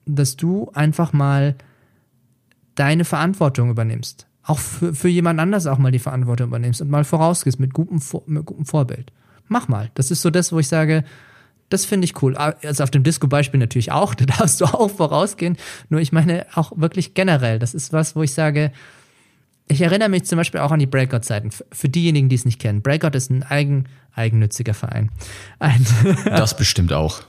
dass 0.05 0.37
du 0.37 0.69
einfach 0.75 1.13
mal 1.13 1.55
deine 2.75 3.05
Verantwortung 3.05 3.71
übernimmst. 3.71 4.27
Auch 4.43 4.59
für, 4.59 4.93
für 4.93 5.07
jemand 5.07 5.39
anders 5.39 5.65
auch 5.65 5.79
mal 5.79 5.91
die 5.91 5.97
Verantwortung 5.97 6.49
übernimmst 6.49 6.79
und 6.79 6.91
mal 6.91 7.05
vorausgehst 7.05 7.59
mit 7.59 7.73
gutem, 7.73 7.99
mit 8.27 8.45
gutem 8.45 8.67
Vorbild. 8.67 9.11
Mach 9.47 9.67
mal. 9.67 9.89
Das 9.95 10.11
ist 10.11 10.21
so 10.21 10.29
das, 10.29 10.51
wo 10.51 10.59
ich 10.59 10.67
sage, 10.67 11.03
das 11.69 11.85
finde 11.85 12.05
ich 12.05 12.21
cool. 12.21 12.37
Also 12.37 12.83
auf 12.83 12.91
dem 12.91 13.01
Disco-Beispiel 13.01 13.59
natürlich 13.59 13.91
auch, 13.91 14.13
da 14.13 14.25
darfst 14.25 14.61
du 14.61 14.65
auch 14.65 14.91
vorausgehen. 14.91 15.57
Nur 15.89 16.01
ich 16.01 16.11
meine 16.11 16.45
auch 16.53 16.71
wirklich 16.75 17.15
generell. 17.15 17.57
Das 17.57 17.73
ist 17.73 17.93
was, 17.93 18.15
wo 18.15 18.21
ich 18.21 18.35
sage, 18.35 18.71
ich 19.67 19.81
erinnere 19.81 20.09
mich 20.09 20.25
zum 20.25 20.37
Beispiel 20.37 20.61
auch 20.61 20.71
an 20.71 20.79
die 20.79 20.85
Breakout-Zeiten. 20.85 21.51
Für 21.71 21.89
diejenigen, 21.89 22.29
die 22.29 22.35
es 22.35 22.45
nicht 22.45 22.59
kennen. 22.59 22.81
Breakout 22.81 23.15
ist 23.15 23.29
ein 23.29 23.43
eigen, 23.43 23.85
eigennütziger 24.13 24.73
Verein. 24.73 25.09
Ein 25.59 25.85
das 26.25 26.55
bestimmt 26.55 26.93
auch. 26.93 27.21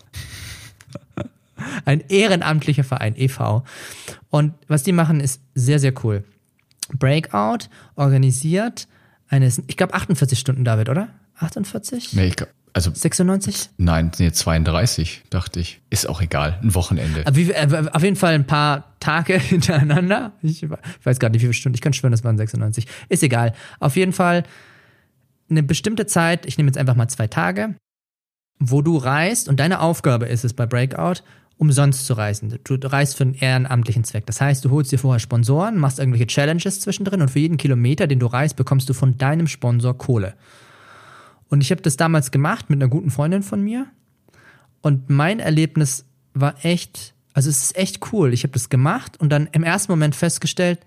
Ein 1.85 2.04
ehrenamtlicher 2.09 2.85
Verein, 2.85 3.14
e.V. 3.16 3.64
Und 4.30 4.54
was 4.68 4.85
die 4.85 4.92
machen, 4.92 5.21
ist 5.21 5.40
sehr, 5.54 5.78
sehr 5.78 5.92
cool. 6.04 6.25
Breakout 6.92 7.68
organisiert 7.97 8.87
eines, 9.28 9.62
ich 9.66 9.76
glaube 9.76 9.95
48 9.95 10.38
Stunden, 10.38 10.64
David, 10.64 10.88
oder? 10.88 11.09
48? 11.38 12.14
Nee, 12.14 12.28
ich 12.28 12.37
glaube 12.37 12.52
also 12.73 12.91
96? 12.93 13.71
Nein, 13.77 14.11
nee, 14.19 14.31
32, 14.31 15.23
dachte 15.31 15.61
ich. 15.61 15.81
Ist 15.91 16.09
auch 16.09 16.21
egal, 16.21 16.59
ein 16.63 16.75
Wochenende. 16.75 17.25
Äh, 17.27 17.89
auf 17.93 18.03
jeden 18.03 18.17
Fall 18.17 18.35
ein 18.35 18.47
paar 18.47 18.95
Tage 19.01 19.35
hintereinander. 19.39 20.33
Ich 20.43 20.65
weiß 21.05 21.19
gar 21.19 21.29
nicht, 21.29 21.41
wie 21.41 21.47
viele 21.47 21.55
Stunden. 21.55 21.75
Ich 21.75 21.81
kann 21.81 21.93
schwören, 21.93 22.13
das 22.13 22.25
waren 22.25 22.37
96. 22.37 22.87
Ist 23.09 23.23
egal. 23.23 23.53
Auf 23.81 23.97
jeden 23.97 24.13
Fall 24.13 24.45
eine 25.51 25.63
bestimmte 25.63 26.07
Zeit, 26.07 26.47
ich 26.47 26.59
nehme 26.59 26.69
jetzt 26.69 26.79
einfach 26.79 26.95
mal 26.95 27.09
zwei 27.09 27.27
Tage, 27.27 27.75
wo 28.59 28.83
du 28.83 28.97
reist 28.97 29.49
und 29.49 29.61
deine 29.61 29.81
Aufgabe 29.81 30.27
ist 30.27 30.45
es 30.45 30.53
bei 30.53 30.67
Breakout, 30.67 31.23
umsonst 31.57 32.07
zu 32.07 32.15
reisen. 32.15 32.59
Du 32.65 32.75
reist 32.75 33.17
für 33.17 33.25
einen 33.25 33.35
ehrenamtlichen 33.35 34.05
Zweck. 34.05 34.27
Das 34.27 34.41
heißt, 34.41 34.65
du 34.65 34.71
holst 34.71 34.93
dir 34.93 34.99
vorher 34.99 35.19
Sponsoren, 35.19 35.77
machst 35.77 35.99
irgendwelche 35.99 36.27
Challenges 36.27 36.81
zwischendrin 36.81 37.21
und 37.21 37.31
für 37.31 37.41
jeden 37.41 37.57
Kilometer, 37.57 38.07
den 38.07 38.21
du 38.21 38.27
reist, 38.27 38.57
bekommst 38.57 38.89
du 38.89 38.95
von 38.95 39.19
deinem 39.19 39.49
Sponsor 39.49 39.97
Kohle. 39.97 40.35
Und 41.49 41.62
ich 41.62 41.71
habe 41.71 41.83
das 41.83 41.97
damals 41.97 42.31
gemacht 42.31 42.71
mit 42.71 42.81
einer 42.81 42.90
guten 42.90 43.11
Freundin 43.11 43.43
von 43.43 43.62
mir. 43.62 43.87
Und 44.81 45.11
mein 45.11 45.40
Erlebnis 45.40 46.05
war 46.35 46.64
echt, 46.64 47.14
also 47.33 47.50
es 47.50 47.64
ist 47.64 47.76
echt 47.76 48.12
cool. 48.12 48.33
Ich 48.33 48.43
habe 48.43 48.52
das 48.52 48.69
gemacht 48.69 49.19
und 49.19 49.31
dann 49.31 49.49
im 49.52 49.64
ersten 49.64 49.93
Moment 49.93 50.14
festgestellt, 50.14 50.81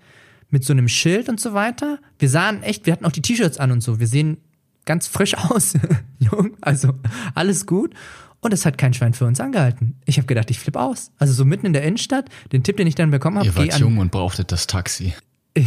mit 0.50 0.64
so 0.64 0.72
einem 0.72 0.86
Schild 0.86 1.28
und 1.28 1.40
so 1.40 1.54
weiter. 1.54 1.98
Wir 2.18 2.28
sahen 2.28 2.62
echt, 2.62 2.86
wir 2.86 2.92
hatten 2.92 3.06
auch 3.06 3.12
die 3.12 3.22
T-Shirts 3.22 3.58
an 3.58 3.72
und 3.72 3.80
so. 3.82 3.98
Wir 3.98 4.06
sehen 4.06 4.36
ganz 4.84 5.08
frisch 5.08 5.34
aus, 5.50 5.74
jung, 6.18 6.56
also 6.60 6.94
alles 7.34 7.66
gut. 7.66 7.94
Und 8.40 8.52
es 8.52 8.66
hat 8.66 8.76
kein 8.76 8.92
Schwein 8.92 9.14
für 9.14 9.24
uns 9.24 9.38
angehalten. 9.40 9.96
Ich 10.04 10.16
habe 10.18 10.26
gedacht, 10.26 10.50
ich 10.50 10.58
flippe 10.58 10.80
aus. 10.80 11.12
Also 11.16 11.32
so 11.32 11.44
mitten 11.44 11.64
in 11.64 11.72
der 11.72 11.84
Innenstadt, 11.84 12.28
den 12.50 12.64
Tipp, 12.64 12.76
den 12.76 12.88
ich 12.88 12.96
dann 12.96 13.10
bekommen 13.10 13.38
habe. 13.38 13.46
Ihr 13.46 13.56
wart 13.56 13.78
jung 13.78 13.98
und 13.98 14.10
brauchtet 14.10 14.52
das 14.52 14.66
Taxi. 14.66 15.14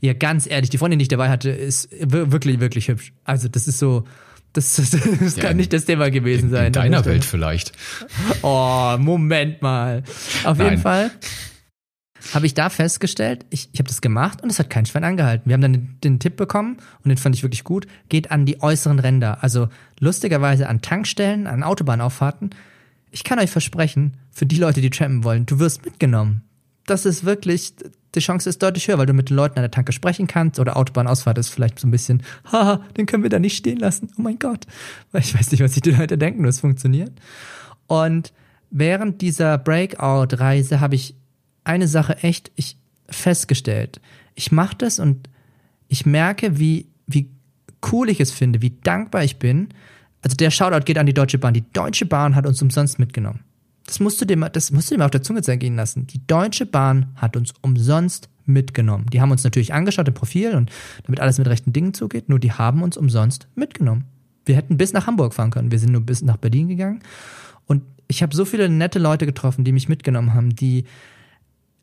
Ja, 0.00 0.12
ganz 0.12 0.46
ehrlich, 0.46 0.68
die 0.68 0.76
Freundin, 0.76 0.98
die 0.98 1.04
ich 1.04 1.08
dabei 1.08 1.30
hatte, 1.30 1.48
ist 1.48 1.88
wirklich, 1.92 2.60
wirklich 2.60 2.88
hübsch. 2.88 3.14
Also 3.24 3.48
das 3.48 3.66
ist 3.66 3.78
so, 3.78 4.04
das, 4.52 4.76
das, 4.76 4.90
das 4.90 5.36
ja, 5.36 5.42
kann 5.42 5.56
nicht 5.56 5.72
das 5.72 5.84
Thema 5.84 6.10
gewesen 6.10 6.50
sein. 6.50 6.66
In 6.66 6.72
deiner 6.72 7.04
Welt 7.04 7.24
vielleicht. 7.24 7.72
Oh, 8.42 8.96
Moment 8.98 9.62
mal. 9.62 10.02
Auf 10.44 10.58
Nein. 10.58 10.70
jeden 10.70 10.82
Fall 10.82 11.10
habe 12.34 12.46
ich 12.46 12.54
da 12.54 12.70
festgestellt, 12.70 13.44
ich, 13.50 13.68
ich 13.72 13.78
habe 13.78 13.88
das 13.88 14.00
gemacht 14.00 14.42
und 14.42 14.50
es 14.50 14.58
hat 14.58 14.70
kein 14.70 14.86
Schwein 14.86 15.04
angehalten. 15.04 15.48
Wir 15.48 15.54
haben 15.54 15.60
dann 15.60 15.72
den, 15.72 15.98
den, 16.02 16.18
Tipp 16.18 16.36
bekommen 16.36 16.76
und 17.02 17.08
den 17.08 17.18
fand 17.18 17.34
ich 17.34 17.42
wirklich 17.42 17.64
gut, 17.64 17.86
geht 18.08 18.30
an 18.30 18.46
die 18.46 18.62
äußeren 18.62 18.98
Ränder. 18.98 19.42
Also 19.42 19.68
lustigerweise 19.98 20.68
an 20.68 20.82
Tankstellen, 20.82 21.46
an 21.46 21.62
Autobahnauffahrten. 21.62 22.50
Ich 23.10 23.24
kann 23.24 23.38
euch 23.38 23.50
versprechen, 23.50 24.16
für 24.30 24.46
die 24.46 24.56
Leute, 24.56 24.80
die 24.80 24.90
trampen 24.90 25.24
wollen, 25.24 25.46
du 25.46 25.58
wirst 25.58 25.84
mitgenommen. 25.84 26.42
Das 26.86 27.06
ist 27.06 27.24
wirklich, 27.24 27.74
die 28.14 28.20
Chance 28.20 28.48
ist 28.48 28.62
deutlich 28.62 28.88
höher, 28.88 28.98
weil 28.98 29.06
du 29.06 29.12
mit 29.12 29.30
den 29.30 29.36
Leuten 29.36 29.58
an 29.58 29.62
der 29.62 29.70
Tanke 29.70 29.92
sprechen 29.92 30.26
kannst 30.26 30.58
oder 30.58 30.76
Autobahnausfahrt 30.76 31.38
ist 31.38 31.50
vielleicht 31.50 31.78
so 31.78 31.86
ein 31.86 31.90
bisschen, 31.90 32.22
haha, 32.50 32.82
den 32.96 33.06
können 33.06 33.22
wir 33.22 33.30
da 33.30 33.38
nicht 33.38 33.56
stehen 33.56 33.78
lassen. 33.78 34.10
Oh 34.18 34.22
mein 34.22 34.38
Gott. 34.38 34.66
Weil 35.12 35.22
ich 35.22 35.34
weiß 35.34 35.50
nicht, 35.52 35.62
was 35.62 35.74
sich 35.74 35.82
die 35.82 35.92
Leute 35.92 36.18
denken, 36.18 36.44
es 36.44 36.60
funktioniert. 36.60 37.12
Und 37.86 38.32
während 38.70 39.20
dieser 39.20 39.58
Breakout-Reise 39.58 40.80
habe 40.80 40.94
ich 40.94 41.14
eine 41.64 41.88
Sache 41.88 42.18
echt 42.18 42.50
ich 42.56 42.76
festgestellt. 43.08 44.00
Ich 44.34 44.52
mache 44.52 44.76
das 44.76 44.98
und 44.98 45.28
ich 45.88 46.06
merke, 46.06 46.58
wie, 46.58 46.88
wie 47.06 47.30
cool 47.92 48.08
ich 48.08 48.20
es 48.20 48.32
finde, 48.32 48.62
wie 48.62 48.70
dankbar 48.82 49.24
ich 49.24 49.38
bin. 49.38 49.68
Also 50.22 50.36
der 50.36 50.50
Shoutout 50.50 50.84
geht 50.84 50.98
an 50.98 51.06
die 51.06 51.14
Deutsche 51.14 51.38
Bahn. 51.38 51.54
Die 51.54 51.64
Deutsche 51.72 52.06
Bahn 52.06 52.34
hat 52.34 52.46
uns 52.46 52.62
umsonst 52.62 52.98
mitgenommen. 52.98 53.40
Das 53.86 54.00
musst 54.00 54.20
du 54.20 54.24
dir 54.24 54.36
mal, 54.36 54.48
das 54.48 54.70
musst 54.70 54.90
du 54.90 54.94
dir 54.94 54.98
mal 54.98 55.06
auf 55.06 55.10
der 55.10 55.22
Zunge 55.22 55.42
zergehen 55.42 55.76
lassen. 55.76 56.06
Die 56.06 56.26
Deutsche 56.26 56.66
Bahn 56.66 57.12
hat 57.16 57.36
uns 57.36 57.52
umsonst 57.62 58.28
mitgenommen. 58.44 59.06
Die 59.12 59.20
haben 59.20 59.30
uns 59.30 59.44
natürlich 59.44 59.72
angeschaut 59.72 60.08
im 60.08 60.14
Profil 60.14 60.54
und 60.54 60.70
damit 61.04 61.20
alles 61.20 61.38
mit 61.38 61.46
rechten 61.46 61.72
Dingen 61.72 61.94
zugeht, 61.94 62.28
nur 62.28 62.38
die 62.38 62.52
haben 62.52 62.82
uns 62.82 62.96
umsonst 62.96 63.48
mitgenommen. 63.54 64.04
Wir 64.44 64.56
hätten 64.56 64.76
bis 64.76 64.92
nach 64.92 65.06
Hamburg 65.06 65.34
fahren 65.34 65.50
können. 65.50 65.70
Wir 65.70 65.78
sind 65.78 65.92
nur 65.92 66.00
bis 66.00 66.22
nach 66.22 66.36
Berlin 66.36 66.68
gegangen. 66.68 67.00
Und 67.66 67.82
ich 68.08 68.22
habe 68.22 68.34
so 68.34 68.44
viele 68.44 68.68
nette 68.68 68.98
Leute 68.98 69.26
getroffen, 69.26 69.64
die 69.64 69.72
mich 69.72 69.88
mitgenommen 69.88 70.34
haben, 70.34 70.54
die 70.54 70.84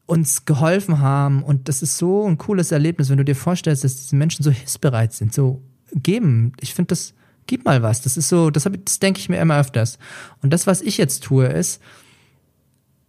uns 0.06 0.46
geholfen 0.46 1.00
haben. 1.00 1.44
Und 1.44 1.70
das 1.70 1.82
ist 1.82 1.98
so 1.98 2.27
ein 2.27 2.38
cooles 2.38 2.72
Erlebnis, 2.72 3.10
wenn 3.10 3.18
du 3.18 3.25
dir 3.25 3.36
vorstellst, 3.36 3.84
dass 3.84 3.96
diese 3.96 4.15
Menschen 4.15 4.44
so 4.44 4.51
hilfsbereit 4.51 5.13
sind, 5.13 5.34
so 5.34 5.62
geben. 5.94 6.53
Ich 6.60 6.74
finde 6.74 6.89
das, 6.89 7.13
gib 7.50 7.65
mal 7.65 7.82
was. 7.82 8.01
Das 8.01 8.15
ist 8.15 8.29
so, 8.29 8.51
das, 8.51 8.70
das 8.86 9.00
denke 9.00 9.20
ich 9.20 9.27
mir 9.27 9.41
immer 9.41 9.60
öfters. 9.60 9.98
Und 10.41 10.53
das, 10.53 10.68
was 10.68 10.82
ich 10.82 10.98
jetzt 10.98 11.24
tue, 11.24 11.48
ist, 11.48 11.82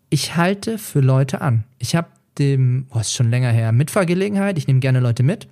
ich 0.08 0.36
halte 0.36 0.78
für 0.78 1.00
Leute 1.00 1.42
an. 1.42 1.64
Ich 1.78 1.94
habe 1.94 2.08
dem, 2.38 2.86
oh, 2.90 2.98
ist 2.98 3.12
schon 3.12 3.30
länger 3.30 3.50
her, 3.50 3.70
Mitfahrgelegenheit. 3.70 4.56
Ich 4.56 4.66
nehme 4.66 4.80
gerne 4.80 5.00
Leute 5.00 5.22
mit. 5.22 5.46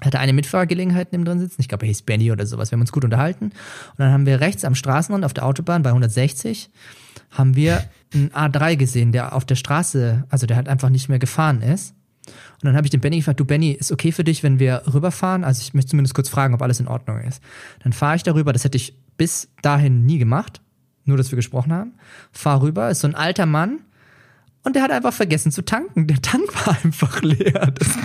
Hatte 0.00 0.20
eine 0.20 0.32
Mitfahrgelegenheit 0.32 1.12
neben 1.12 1.24
drin 1.24 1.40
sitzen. 1.40 1.60
Ich 1.60 1.68
glaube, 1.68 1.84
er 1.84 1.88
hieß 1.88 2.02
Benny 2.02 2.30
oder 2.30 2.46
sowas. 2.46 2.70
Wir 2.70 2.76
haben 2.76 2.82
uns 2.82 2.92
gut 2.92 3.04
unterhalten. 3.04 3.46
Und 3.46 3.98
dann 3.98 4.12
haben 4.12 4.26
wir 4.26 4.40
rechts 4.40 4.64
am 4.64 4.76
Straßenrand 4.76 5.24
auf 5.24 5.34
der 5.34 5.44
Autobahn 5.44 5.82
bei 5.82 5.90
160 5.90 6.70
haben 7.32 7.56
wir 7.56 7.84
einen 8.14 8.30
A3 8.30 8.76
gesehen, 8.76 9.10
der 9.10 9.34
auf 9.34 9.44
der 9.44 9.56
Straße, 9.56 10.24
also 10.28 10.46
der 10.46 10.56
halt 10.56 10.68
einfach 10.68 10.90
nicht 10.90 11.08
mehr 11.08 11.18
gefahren 11.18 11.60
ist. 11.60 11.94
Und 12.26 12.64
dann 12.64 12.76
habe 12.76 12.86
ich 12.86 12.90
den 12.90 13.00
Benny 13.00 13.18
gefragt, 13.18 13.40
du 13.40 13.44
Benny, 13.44 13.72
ist 13.72 13.92
okay 13.92 14.12
für 14.12 14.24
dich, 14.24 14.42
wenn 14.42 14.58
wir 14.58 14.82
rüberfahren? 14.92 15.44
Also 15.44 15.60
ich 15.62 15.74
möchte 15.74 15.90
zumindest 15.90 16.14
kurz 16.14 16.28
fragen, 16.28 16.54
ob 16.54 16.62
alles 16.62 16.80
in 16.80 16.88
Ordnung 16.88 17.20
ist. 17.20 17.42
Dann 17.82 17.92
fahre 17.92 18.16
ich 18.16 18.22
darüber, 18.22 18.52
das 18.52 18.64
hätte 18.64 18.76
ich 18.76 18.94
bis 19.16 19.48
dahin 19.62 20.06
nie 20.06 20.18
gemacht, 20.18 20.60
nur 21.04 21.16
dass 21.16 21.30
wir 21.30 21.36
gesprochen 21.36 21.72
haben. 21.72 21.94
Fahr 22.30 22.62
rüber, 22.62 22.90
ist 22.90 23.00
so 23.00 23.08
ein 23.08 23.14
alter 23.14 23.46
Mann 23.46 23.80
und 24.64 24.76
der 24.76 24.82
hat 24.82 24.92
einfach 24.92 25.12
vergessen 25.12 25.50
zu 25.50 25.64
tanken. 25.64 26.06
Der 26.06 26.22
Tank 26.22 26.44
war 26.66 26.76
einfach 26.84 27.22
leer. 27.22 27.72
Das, 27.72 27.98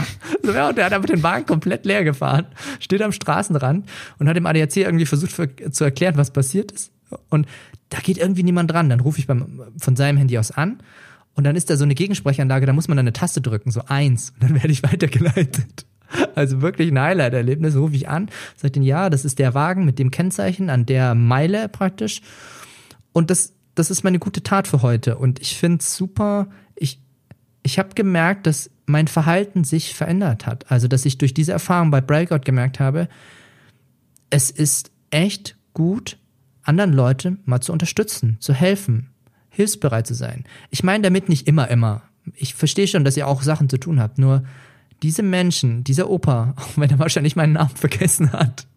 ja, 0.44 0.74
der 0.74 0.86
hat 0.86 0.94
einfach 0.94 1.08
den 1.08 1.24
Wagen 1.24 1.46
komplett 1.46 1.86
leer 1.86 2.04
gefahren, 2.04 2.48
steht 2.80 3.02
am 3.02 3.12
Straßenrand 3.12 3.88
und 4.18 4.28
hat 4.28 4.36
dem 4.36 4.46
ADAC 4.46 4.78
irgendwie 4.78 5.06
versucht 5.06 5.32
für, 5.32 5.50
zu 5.72 5.84
erklären, 5.84 6.18
was 6.18 6.32
passiert 6.32 6.72
ist. 6.72 6.92
Und 7.30 7.48
da 7.89 8.00
geht 8.00 8.18
irgendwie 8.18 8.44
niemand 8.44 8.72
dran. 8.72 8.89
Dann 8.89 9.00
rufe 9.00 9.20
ich 9.20 9.28
beim, 9.28 9.62
von 9.78 9.96
seinem 9.96 10.18
Handy 10.18 10.38
aus 10.38 10.52
an 10.52 10.80
und 11.38 11.43
dann 11.43 11.56
ist 11.56 11.69
da 11.69 11.78
so 11.78 11.84
eine 11.84 11.93
Gegensprechanlage, 11.93 12.65
da 12.65 12.73
muss 12.73 12.88
man 12.88 12.97
dann 12.97 13.06
eine 13.06 13.13
Taste 13.13 13.41
drücken, 13.41 13.69
so 13.71 13.82
eins, 13.86 14.32
und 14.32 14.43
dann 14.43 14.56
werde 14.56 14.71
ich 14.71 14.84
weitergeleitet. 14.84 15.86
Also 16.36 16.62
wirklich 16.62 16.91
ein 16.91 17.00
Highlight-Erlebnis, 17.00 17.76
rufe 17.76 17.95
ich 17.95 18.10
an, 18.10 18.30
sage 18.56 18.71
den, 18.71 18.84
ja, 18.84 19.10
das 19.10 19.23
ist 19.23 19.38
der 19.39 19.54
Wagen 19.54 19.86
mit 19.86 20.00
dem 20.00 20.10
Kennzeichen 20.10 20.69
an 20.69 20.86
der 20.86 21.13
Meile 21.15 21.69
praktisch. 21.69 22.21
Und 23.13 23.30
das, 23.30 23.54
das 23.76 23.91
ist 23.91 24.04
meine 24.04 24.17
gute 24.17 24.41
Tat 24.41 24.67
für 24.67 24.82
heute. 24.82 25.17
Und 25.17 25.39
ich 25.39 25.58
finde 25.58 25.80
es 25.82 25.95
super, 25.95 26.47
ich, 26.76 27.02
ich 27.62 27.78
habe 27.78 27.89
gemerkt, 27.93 28.47
dass 28.47 28.71
mein 28.88 29.08
Verhalten 29.08 29.63
sich 29.63 29.93
verändert 29.93 30.47
hat. 30.47 30.71
Also, 30.71 30.88
dass 30.88 31.06
ich 31.06 31.19
durch 31.19 31.34
diese 31.34 31.52
Erfahrung 31.52 31.91
bei 31.91 32.02
Breakout 32.02 32.45
gemerkt 32.45 32.80
habe, 32.80 33.10
es 34.30 34.50
ist 34.50 34.91
echt 35.12 35.56
gut, 35.73 36.17
anderen 36.63 36.93
Leute 36.93 37.38
mal 37.45 37.62
zu 37.62 37.73
unterstützen, 37.73 38.38
zu 38.39 38.54
helfen, 38.54 39.12
hilfsbereit 39.58 40.06
zu 40.06 40.13
sein. 40.13 40.46
Ich 40.70 40.84
meine 40.84 41.04
damit 41.04 41.30
nicht 41.30 41.48
immer, 41.48 41.67
immer. 41.70 42.04
Ich 42.36 42.54
verstehe 42.54 42.88
schon, 42.88 43.04
dass 43.04 43.17
ihr 43.17 43.28
auch 43.28 43.41
Sachen 43.41 43.70
zu 43.70 43.80
tun 43.80 44.00
habt, 44.00 44.20
nur 44.20 44.43
diese 45.02 45.24
Menschen, 45.24 45.84
dieser 45.84 46.10
Opa, 46.10 46.54
auch 46.58 46.78
wenn 46.78 46.89
er 46.89 47.00
wahrscheinlich 47.00 47.36
meinen 47.36 47.54
Namen 47.54 47.70
vergessen 47.76 48.32
hat, 48.32 48.67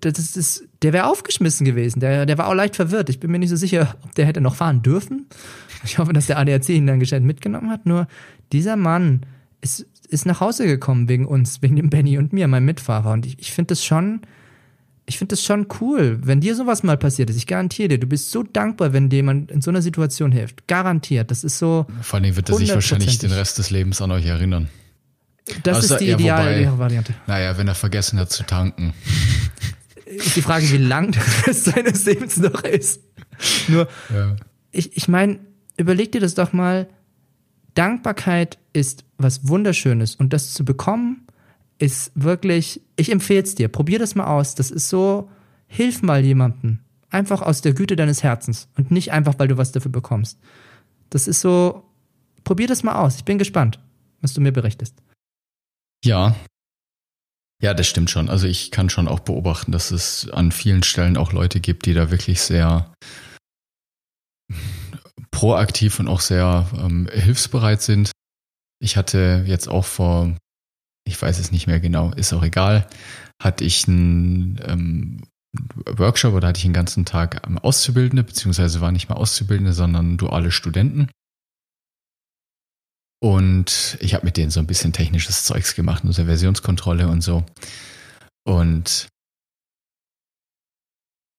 das 0.00 0.36
ist, 0.36 0.68
der 0.82 0.92
wäre 0.92 1.06
aufgeschmissen 1.06 1.64
gewesen. 1.64 2.00
Der, 2.00 2.26
der 2.26 2.38
war 2.38 2.48
auch 2.48 2.54
leicht 2.54 2.76
verwirrt. 2.76 3.08
Ich 3.08 3.20
bin 3.20 3.30
mir 3.30 3.38
nicht 3.38 3.48
so 3.48 3.56
sicher, 3.56 3.96
ob 4.04 4.14
der 4.14 4.26
hätte 4.26 4.40
noch 4.40 4.54
fahren 4.54 4.82
dürfen. 4.82 5.26
Ich 5.82 5.98
hoffe, 5.98 6.12
dass 6.12 6.26
der 6.26 6.38
ADAC 6.38 6.68
ihn 6.68 6.86
dann 6.86 7.00
gescheit 7.00 7.22
mitgenommen 7.22 7.70
hat. 7.70 7.86
Nur 7.86 8.06
dieser 8.52 8.76
Mann 8.76 9.22
ist, 9.60 9.86
ist 10.08 10.26
nach 10.26 10.40
Hause 10.40 10.66
gekommen 10.66 11.08
wegen 11.08 11.26
uns, 11.26 11.62
wegen 11.62 11.76
dem 11.76 11.90
Benny 11.90 12.18
und 12.18 12.32
mir, 12.32 12.48
meinem 12.48 12.66
Mitfahrer. 12.66 13.12
Und 13.12 13.24
ich, 13.24 13.38
ich 13.38 13.52
finde 13.52 13.68
das 13.68 13.84
schon, 13.84 14.20
ich 15.08 15.16
finde 15.16 15.32
das 15.32 15.42
schon 15.42 15.66
cool, 15.80 16.18
wenn 16.22 16.42
dir 16.42 16.54
sowas 16.54 16.82
mal 16.82 16.98
passiert 16.98 17.30
ist. 17.30 17.36
Ich 17.36 17.46
garantiere 17.46 17.88
dir, 17.88 17.98
du 17.98 18.06
bist 18.06 18.30
so 18.30 18.42
dankbar, 18.42 18.92
wenn 18.92 19.08
dir 19.08 19.16
jemand 19.16 19.50
in 19.50 19.62
so 19.62 19.70
einer 19.70 19.80
Situation 19.80 20.32
hilft. 20.32 20.68
Garantiert. 20.68 21.30
Das 21.30 21.44
ist 21.44 21.58
so. 21.58 21.86
Vor 22.02 22.20
allem 22.20 22.36
wird 22.36 22.50
er 22.50 22.56
sich 22.56 22.74
wahrscheinlich 22.74 23.16
den 23.16 23.32
Rest 23.32 23.56
des 23.56 23.70
Lebens 23.70 24.02
an 24.02 24.10
euch 24.10 24.26
erinnern. 24.26 24.68
Das 25.62 25.76
also, 25.76 25.94
ist 25.94 26.00
die 26.00 26.10
ideale 26.10 26.62
ja, 26.62 26.78
Variante. 26.78 27.14
Naja, 27.26 27.56
wenn 27.56 27.66
er 27.66 27.74
vergessen 27.74 28.18
hat 28.18 28.30
zu 28.30 28.42
tanken. 28.42 28.92
Ist 30.04 30.36
die 30.36 30.42
Frage, 30.42 30.70
wie 30.70 30.76
lang 30.76 31.12
der 31.12 31.22
Rest 31.46 31.64
seines 31.64 32.04
Lebens 32.04 32.36
noch 32.36 32.62
ist. 32.64 33.00
Nur, 33.68 33.88
ja. 34.12 34.36
ich, 34.72 34.94
ich 34.94 35.08
meine, 35.08 35.38
überleg 35.78 36.12
dir 36.12 36.20
das 36.20 36.34
doch 36.34 36.52
mal. 36.52 36.86
Dankbarkeit 37.72 38.58
ist 38.74 39.04
was 39.16 39.48
Wunderschönes 39.48 40.16
und 40.16 40.34
das 40.34 40.52
zu 40.52 40.66
bekommen 40.66 41.27
ist 41.78 42.12
wirklich, 42.14 42.80
ich 42.96 43.10
empfehle 43.10 43.42
es 43.42 43.54
dir, 43.54 43.68
probier 43.68 43.98
das 43.98 44.14
mal 44.14 44.26
aus. 44.26 44.54
Das 44.54 44.70
ist 44.70 44.88
so, 44.88 45.30
hilf 45.66 46.02
mal 46.02 46.24
jemandem. 46.24 46.80
Einfach 47.10 47.40
aus 47.40 47.62
der 47.62 47.72
Güte 47.72 47.96
deines 47.96 48.22
Herzens 48.22 48.68
und 48.76 48.90
nicht 48.90 49.12
einfach, 49.12 49.38
weil 49.38 49.48
du 49.48 49.56
was 49.56 49.72
dafür 49.72 49.90
bekommst. 49.90 50.38
Das 51.08 51.26
ist 51.26 51.40
so, 51.40 51.84
probier 52.44 52.66
das 52.66 52.82
mal 52.82 52.96
aus. 52.96 53.16
Ich 53.16 53.24
bin 53.24 53.38
gespannt, 53.38 53.78
was 54.20 54.34
du 54.34 54.40
mir 54.40 54.52
berichtest. 54.52 54.94
Ja. 56.04 56.36
Ja, 57.62 57.74
das 57.74 57.88
stimmt 57.88 58.10
schon. 58.10 58.28
Also 58.28 58.46
ich 58.46 58.70
kann 58.70 58.90
schon 58.90 59.08
auch 59.08 59.20
beobachten, 59.20 59.72
dass 59.72 59.90
es 59.90 60.28
an 60.30 60.52
vielen 60.52 60.82
Stellen 60.82 61.16
auch 61.16 61.32
Leute 61.32 61.60
gibt, 61.60 61.86
die 61.86 61.94
da 61.94 62.10
wirklich 62.10 62.40
sehr 62.40 62.92
proaktiv 65.30 65.98
und 65.98 66.08
auch 66.08 66.20
sehr 66.20 66.68
ähm, 66.78 67.08
hilfsbereit 67.12 67.82
sind. 67.82 68.10
Ich 68.80 68.96
hatte 68.96 69.44
jetzt 69.46 69.68
auch 69.68 69.84
vor 69.84 70.36
ich 71.08 71.20
weiß 71.20 71.38
es 71.38 71.50
nicht 71.50 71.66
mehr 71.66 71.80
genau, 71.80 72.12
ist 72.12 72.32
auch 72.32 72.42
egal, 72.42 72.86
hatte 73.42 73.64
ich 73.64 73.88
einen 73.88 74.60
ähm, 74.64 75.22
Workshop 75.86 76.34
oder 76.34 76.48
hatte 76.48 76.58
ich 76.58 76.64
einen 76.64 76.74
ganzen 76.74 77.04
Tag 77.04 77.42
Auszubildende, 77.62 78.22
beziehungsweise 78.22 78.80
war 78.80 78.92
nicht 78.92 79.08
mal 79.08 79.16
Auszubildende, 79.16 79.72
sondern 79.72 80.18
duale 80.18 80.50
Studenten. 80.50 81.08
Und 83.20 83.98
ich 84.00 84.14
habe 84.14 84.26
mit 84.26 84.36
denen 84.36 84.50
so 84.50 84.60
ein 84.60 84.66
bisschen 84.66 84.92
technisches 84.92 85.44
Zeugs 85.44 85.74
gemacht, 85.74 86.04
also 86.04 86.24
Versionskontrolle 86.24 87.08
und 87.08 87.22
so. 87.22 87.44
Und 88.44 89.08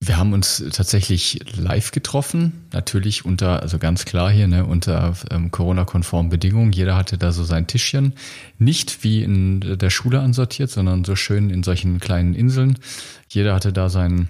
wir 0.02 0.18
haben 0.18 0.32
uns 0.32 0.64
tatsächlich 0.72 1.42
live 1.58 1.92
getroffen, 1.92 2.68
natürlich 2.72 3.26
unter, 3.26 3.62
also 3.62 3.78
ganz 3.80 4.06
klar 4.06 4.32
hier, 4.32 4.48
ne, 4.48 4.66
unter 4.66 5.14
ähm, 5.30 5.52
Corona-konformen 5.52 6.30
Bedingungen. 6.30 6.72
Jeder 6.72 6.96
hatte 6.96 7.18
da 7.18 7.34
so 7.34 7.44
sein 7.44 7.68
Tischchen. 7.68 8.14
Nicht 8.58 9.04
wie 9.04 9.24
in 9.24 9.78
der 9.78 9.90
Schule 9.90 10.22
ansortiert, 10.22 10.70
sondern 10.70 11.04
so 11.04 11.18
schön 11.18 11.50
in 11.50 11.64
solchen 11.64 12.00
kleinen 12.00 12.34
Inseln. 12.34 12.80
Jeder 13.28 13.54
hatte 13.54 13.74
da 13.74 13.90
seinen, 13.90 14.30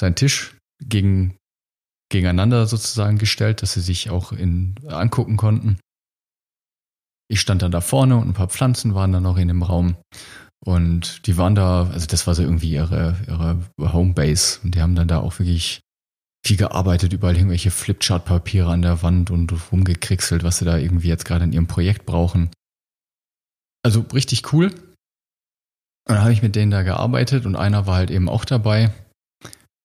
seinen 0.00 0.16
Tisch 0.16 0.56
gegen, 0.84 1.36
gegeneinander 2.10 2.66
sozusagen 2.66 3.18
gestellt, 3.18 3.62
dass 3.62 3.74
sie 3.74 3.82
sich 3.82 4.10
auch 4.10 4.32
in, 4.32 4.74
angucken 4.88 5.36
konnten. 5.36 5.78
Ich 7.28 7.40
stand 7.40 7.62
dann 7.62 7.70
da 7.70 7.80
vorne 7.80 8.16
und 8.16 8.28
ein 8.28 8.34
paar 8.34 8.48
Pflanzen 8.48 8.94
waren 8.96 9.12
dann 9.12 9.22
noch 9.22 9.36
in 9.36 9.48
dem 9.48 9.62
Raum. 9.62 9.96
Und 10.64 11.26
die 11.26 11.36
waren 11.36 11.54
da, 11.54 11.88
also 11.88 12.06
das 12.06 12.26
war 12.26 12.34
so 12.34 12.42
irgendwie 12.42 12.72
ihre, 12.72 13.16
ihre 13.28 13.58
Homebase. 13.78 14.60
Und 14.64 14.74
die 14.74 14.80
haben 14.80 14.94
dann 14.94 15.08
da 15.08 15.18
auch 15.18 15.38
wirklich 15.38 15.80
viel 16.44 16.56
gearbeitet, 16.56 17.12
überall 17.12 17.36
irgendwelche 17.36 17.70
Flipchart-Papiere 17.70 18.70
an 18.70 18.82
der 18.82 19.02
Wand 19.02 19.30
und 19.30 19.52
rumgekriegselt, 19.72 20.42
was 20.42 20.58
sie 20.58 20.64
da 20.64 20.76
irgendwie 20.76 21.08
jetzt 21.08 21.24
gerade 21.24 21.44
in 21.44 21.52
ihrem 21.52 21.66
Projekt 21.66 22.06
brauchen. 22.06 22.50
Also 23.82 24.00
richtig 24.12 24.52
cool. 24.52 24.66
Und 26.06 26.16
dann 26.16 26.20
habe 26.20 26.32
ich 26.32 26.42
mit 26.42 26.54
denen 26.54 26.70
da 26.70 26.82
gearbeitet 26.82 27.46
und 27.46 27.56
einer 27.56 27.86
war 27.86 27.96
halt 27.96 28.10
eben 28.10 28.28
auch 28.28 28.44
dabei. 28.44 28.92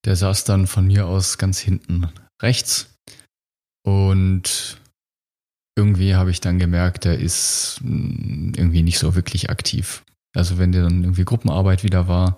Der 0.06 0.16
saß 0.16 0.44
dann 0.46 0.68
von 0.68 0.88
mir 0.88 1.08
aus 1.08 1.38
ganz 1.38 1.60
hinten 1.60 2.10
rechts. 2.42 2.94
Und 3.86 4.78
irgendwie 5.78 6.16
habe 6.16 6.32
ich 6.32 6.42
dann 6.42 6.60
gemerkt, 6.60 7.06
der 7.06 7.20
ist 7.20 7.80
mm, 7.82 8.52
irgendwie 8.56 8.84
nicht 8.84 9.00
so 9.00 9.16
wirklich 9.16 9.50
aktiv. 9.50 10.04
Also 10.36 10.58
wenn 10.58 10.72
der 10.72 10.84
dann 10.84 11.04
irgendwie 11.04 11.26
Gruppenarbeit 11.26 11.84
wieder 11.84 12.08
war, 12.08 12.38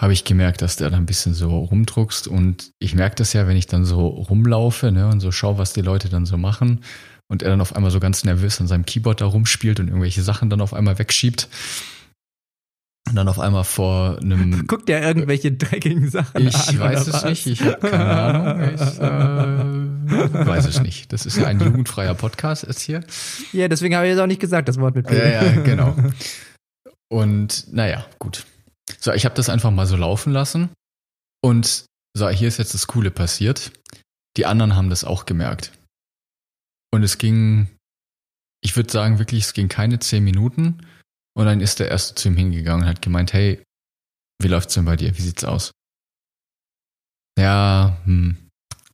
habe 0.00 0.12
ich 0.12 0.24
gemerkt, 0.24 0.62
dass 0.62 0.76
der 0.76 0.90
da 0.90 0.96
ein 0.96 1.06
bisschen 1.06 1.34
so 1.34 1.58
rumdruckst. 1.58 2.26
Und 2.26 2.72
ich 2.78 2.94
merke 2.94 3.16
das 3.16 3.32
ja, 3.32 3.46
wenn 3.46 3.56
ich 3.56 3.66
dann 3.66 3.84
so 3.84 4.06
rumlaufe 4.06 4.90
ne, 4.90 5.08
und 5.08 5.20
so 5.20 5.32
schaue, 5.32 5.58
was 5.58 5.72
die 5.72 5.82
Leute 5.82 6.08
dann 6.08 6.26
so 6.26 6.36
machen. 6.36 6.80
Und 7.28 7.42
er 7.42 7.50
dann 7.50 7.60
auf 7.60 7.74
einmal 7.74 7.90
so 7.90 8.00
ganz 8.00 8.24
nervös 8.24 8.60
an 8.60 8.66
seinem 8.66 8.84
Keyboard 8.84 9.20
da 9.20 9.26
rumspielt 9.26 9.80
und 9.80 9.88
irgendwelche 9.88 10.22
Sachen 10.22 10.50
dann 10.50 10.60
auf 10.60 10.74
einmal 10.74 10.98
wegschiebt. 10.98 11.48
Und 13.08 13.16
dann 13.16 13.28
auf 13.28 13.38
einmal 13.38 13.64
vor 13.64 14.18
einem. 14.20 14.66
Guckt 14.66 14.88
der 14.88 15.02
irgendwelche 15.02 15.52
dreckigen 15.52 16.08
Sachen 16.10 16.46
ich 16.46 16.54
an? 16.54 16.62
Ich 16.70 16.80
weiß 16.80 17.06
es 17.06 17.12
was? 17.14 17.24
nicht, 17.24 17.46
ich 17.46 17.62
habe 17.62 17.78
keine 17.88 18.06
Ahnung. 18.06 18.74
Ich 18.74 18.80
äh, 18.80 20.46
weiß 20.46 20.66
es 20.66 20.82
nicht. 20.82 21.12
Das 21.12 21.26
ist 21.26 21.36
ja 21.36 21.46
ein 21.46 21.60
jugendfreier 21.60 22.14
Podcast 22.14 22.64
ist 22.64 22.80
hier. 22.80 23.02
Ja, 23.52 23.68
deswegen 23.68 23.96
habe 23.96 24.06
ich 24.06 24.10
jetzt 24.10 24.20
auch 24.20 24.26
nicht 24.26 24.40
gesagt, 24.40 24.68
das 24.68 24.78
Wort 24.78 24.94
mit 24.94 25.06
P. 25.06 25.16
Ja, 25.16 25.42
ja, 25.42 25.60
genau. 25.62 25.96
Und 27.12 27.70
naja, 27.70 28.06
gut. 28.18 28.46
So, 28.98 29.12
ich 29.12 29.26
habe 29.26 29.34
das 29.34 29.50
einfach 29.50 29.70
mal 29.70 29.86
so 29.86 29.96
laufen 29.96 30.32
lassen. 30.32 30.70
Und 31.44 31.84
so, 32.16 32.28
hier 32.30 32.48
ist 32.48 32.56
jetzt 32.56 32.72
das 32.72 32.86
Coole 32.86 33.10
passiert. 33.10 33.70
Die 34.38 34.46
anderen 34.46 34.76
haben 34.76 34.88
das 34.88 35.04
auch 35.04 35.26
gemerkt. 35.26 35.72
Und 36.90 37.02
es 37.02 37.18
ging, 37.18 37.68
ich 38.62 38.76
würde 38.76 38.90
sagen, 38.90 39.18
wirklich, 39.18 39.44
es 39.44 39.52
ging 39.52 39.68
keine 39.68 39.98
zehn 39.98 40.24
Minuten. 40.24 40.86
Und 41.36 41.44
dann 41.44 41.60
ist 41.60 41.80
der 41.80 41.88
Erste 41.88 42.14
zu 42.14 42.28
ihm 42.28 42.36
hingegangen 42.36 42.84
und 42.84 42.88
hat 42.88 43.02
gemeint, 43.02 43.34
hey, 43.34 43.62
wie 44.40 44.48
läuft's 44.48 44.72
denn 44.72 44.86
bei 44.86 44.96
dir? 44.96 45.14
Wie 45.16 45.22
sieht's 45.22 45.44
aus? 45.44 45.70
Ja, 47.38 48.00
hm, 48.04 48.38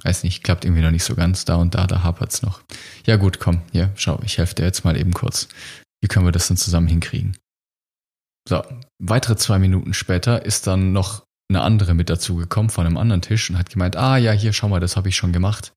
weiß 0.02 0.24
nicht, 0.24 0.42
klappt 0.42 0.64
irgendwie 0.64 0.82
noch 0.82 0.90
nicht 0.90 1.04
so 1.04 1.14
ganz. 1.14 1.44
Da 1.44 1.54
und 1.54 1.76
da, 1.76 1.86
da 1.86 2.02
hapert's 2.02 2.42
noch. 2.42 2.62
Ja 3.06 3.14
gut, 3.14 3.38
komm, 3.38 3.62
hier, 3.70 3.92
schau, 3.94 4.20
ich 4.24 4.38
helfe 4.38 4.56
dir 4.56 4.64
jetzt 4.64 4.84
mal 4.84 4.96
eben 4.96 5.14
kurz. 5.14 5.48
Wie 6.00 6.08
können 6.08 6.26
wir 6.26 6.32
das 6.32 6.48
denn 6.48 6.56
zusammen 6.56 6.88
hinkriegen? 6.88 7.36
So, 8.48 8.62
weitere 8.98 9.36
zwei 9.36 9.58
Minuten 9.58 9.92
später 9.92 10.46
ist 10.46 10.66
dann 10.66 10.94
noch 10.94 11.22
eine 11.50 11.60
andere 11.60 11.92
mit 11.92 12.08
dazu 12.08 12.36
gekommen 12.36 12.70
von 12.70 12.86
einem 12.86 12.96
anderen 12.96 13.20
Tisch 13.20 13.50
und 13.50 13.58
hat 13.58 13.68
gemeint, 13.68 13.96
ah 13.96 14.16
ja, 14.16 14.32
hier, 14.32 14.54
schau 14.54 14.70
mal, 14.70 14.80
das 14.80 14.96
habe 14.96 15.10
ich 15.10 15.16
schon 15.16 15.34
gemacht. 15.34 15.74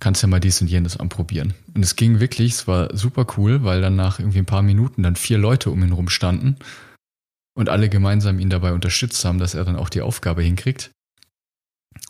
Kannst 0.00 0.22
ja 0.22 0.28
mal 0.28 0.40
dies 0.40 0.62
und 0.62 0.68
jenes 0.68 0.96
anprobieren. 0.96 1.52
Und 1.74 1.82
es 1.82 1.94
ging 1.94 2.18
wirklich, 2.18 2.52
es 2.52 2.66
war 2.66 2.96
super 2.96 3.26
cool, 3.36 3.62
weil 3.62 3.82
dann 3.82 3.94
nach 3.94 4.18
irgendwie 4.18 4.38
ein 4.38 4.46
paar 4.46 4.62
Minuten 4.62 5.02
dann 5.02 5.16
vier 5.16 5.36
Leute 5.36 5.70
um 5.70 5.82
ihn 5.82 5.92
rum 5.92 6.08
standen 6.08 6.56
und 7.54 7.68
alle 7.68 7.90
gemeinsam 7.90 8.38
ihn 8.38 8.48
dabei 8.48 8.72
unterstützt 8.72 9.22
haben, 9.26 9.38
dass 9.38 9.54
er 9.54 9.64
dann 9.66 9.76
auch 9.76 9.90
die 9.90 10.00
Aufgabe 10.00 10.40
hinkriegt. 10.42 10.92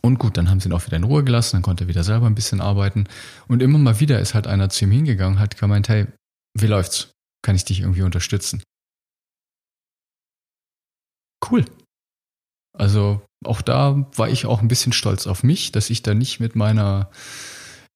Und 0.00 0.20
gut, 0.20 0.36
dann 0.36 0.48
haben 0.48 0.60
sie 0.60 0.68
ihn 0.68 0.74
auch 0.74 0.86
wieder 0.86 0.96
in 0.96 1.04
Ruhe 1.04 1.24
gelassen, 1.24 1.56
dann 1.56 1.62
konnte 1.62 1.84
er 1.84 1.88
wieder 1.88 2.04
selber 2.04 2.26
ein 2.26 2.36
bisschen 2.36 2.60
arbeiten. 2.60 3.08
Und 3.48 3.62
immer 3.62 3.78
mal 3.78 3.98
wieder 3.98 4.20
ist 4.20 4.34
halt 4.34 4.46
einer 4.46 4.70
zu 4.70 4.84
ihm 4.84 4.92
hingegangen, 4.92 5.40
hat 5.40 5.58
gemeint, 5.58 5.88
hey, 5.88 6.06
wie 6.56 6.68
läuft's? 6.68 7.10
Kann 7.44 7.56
ich 7.56 7.64
dich 7.64 7.80
irgendwie 7.80 8.02
unterstützen? 8.02 8.62
Cool. 11.50 11.64
Also 12.78 13.20
auch 13.44 13.60
da 13.60 14.06
war 14.16 14.28
ich 14.28 14.46
auch 14.46 14.62
ein 14.62 14.68
bisschen 14.68 14.92
stolz 14.92 15.26
auf 15.26 15.42
mich, 15.42 15.72
dass 15.72 15.90
ich 15.90 16.02
da 16.02 16.14
nicht 16.14 16.40
mit 16.40 16.56
meiner 16.56 17.10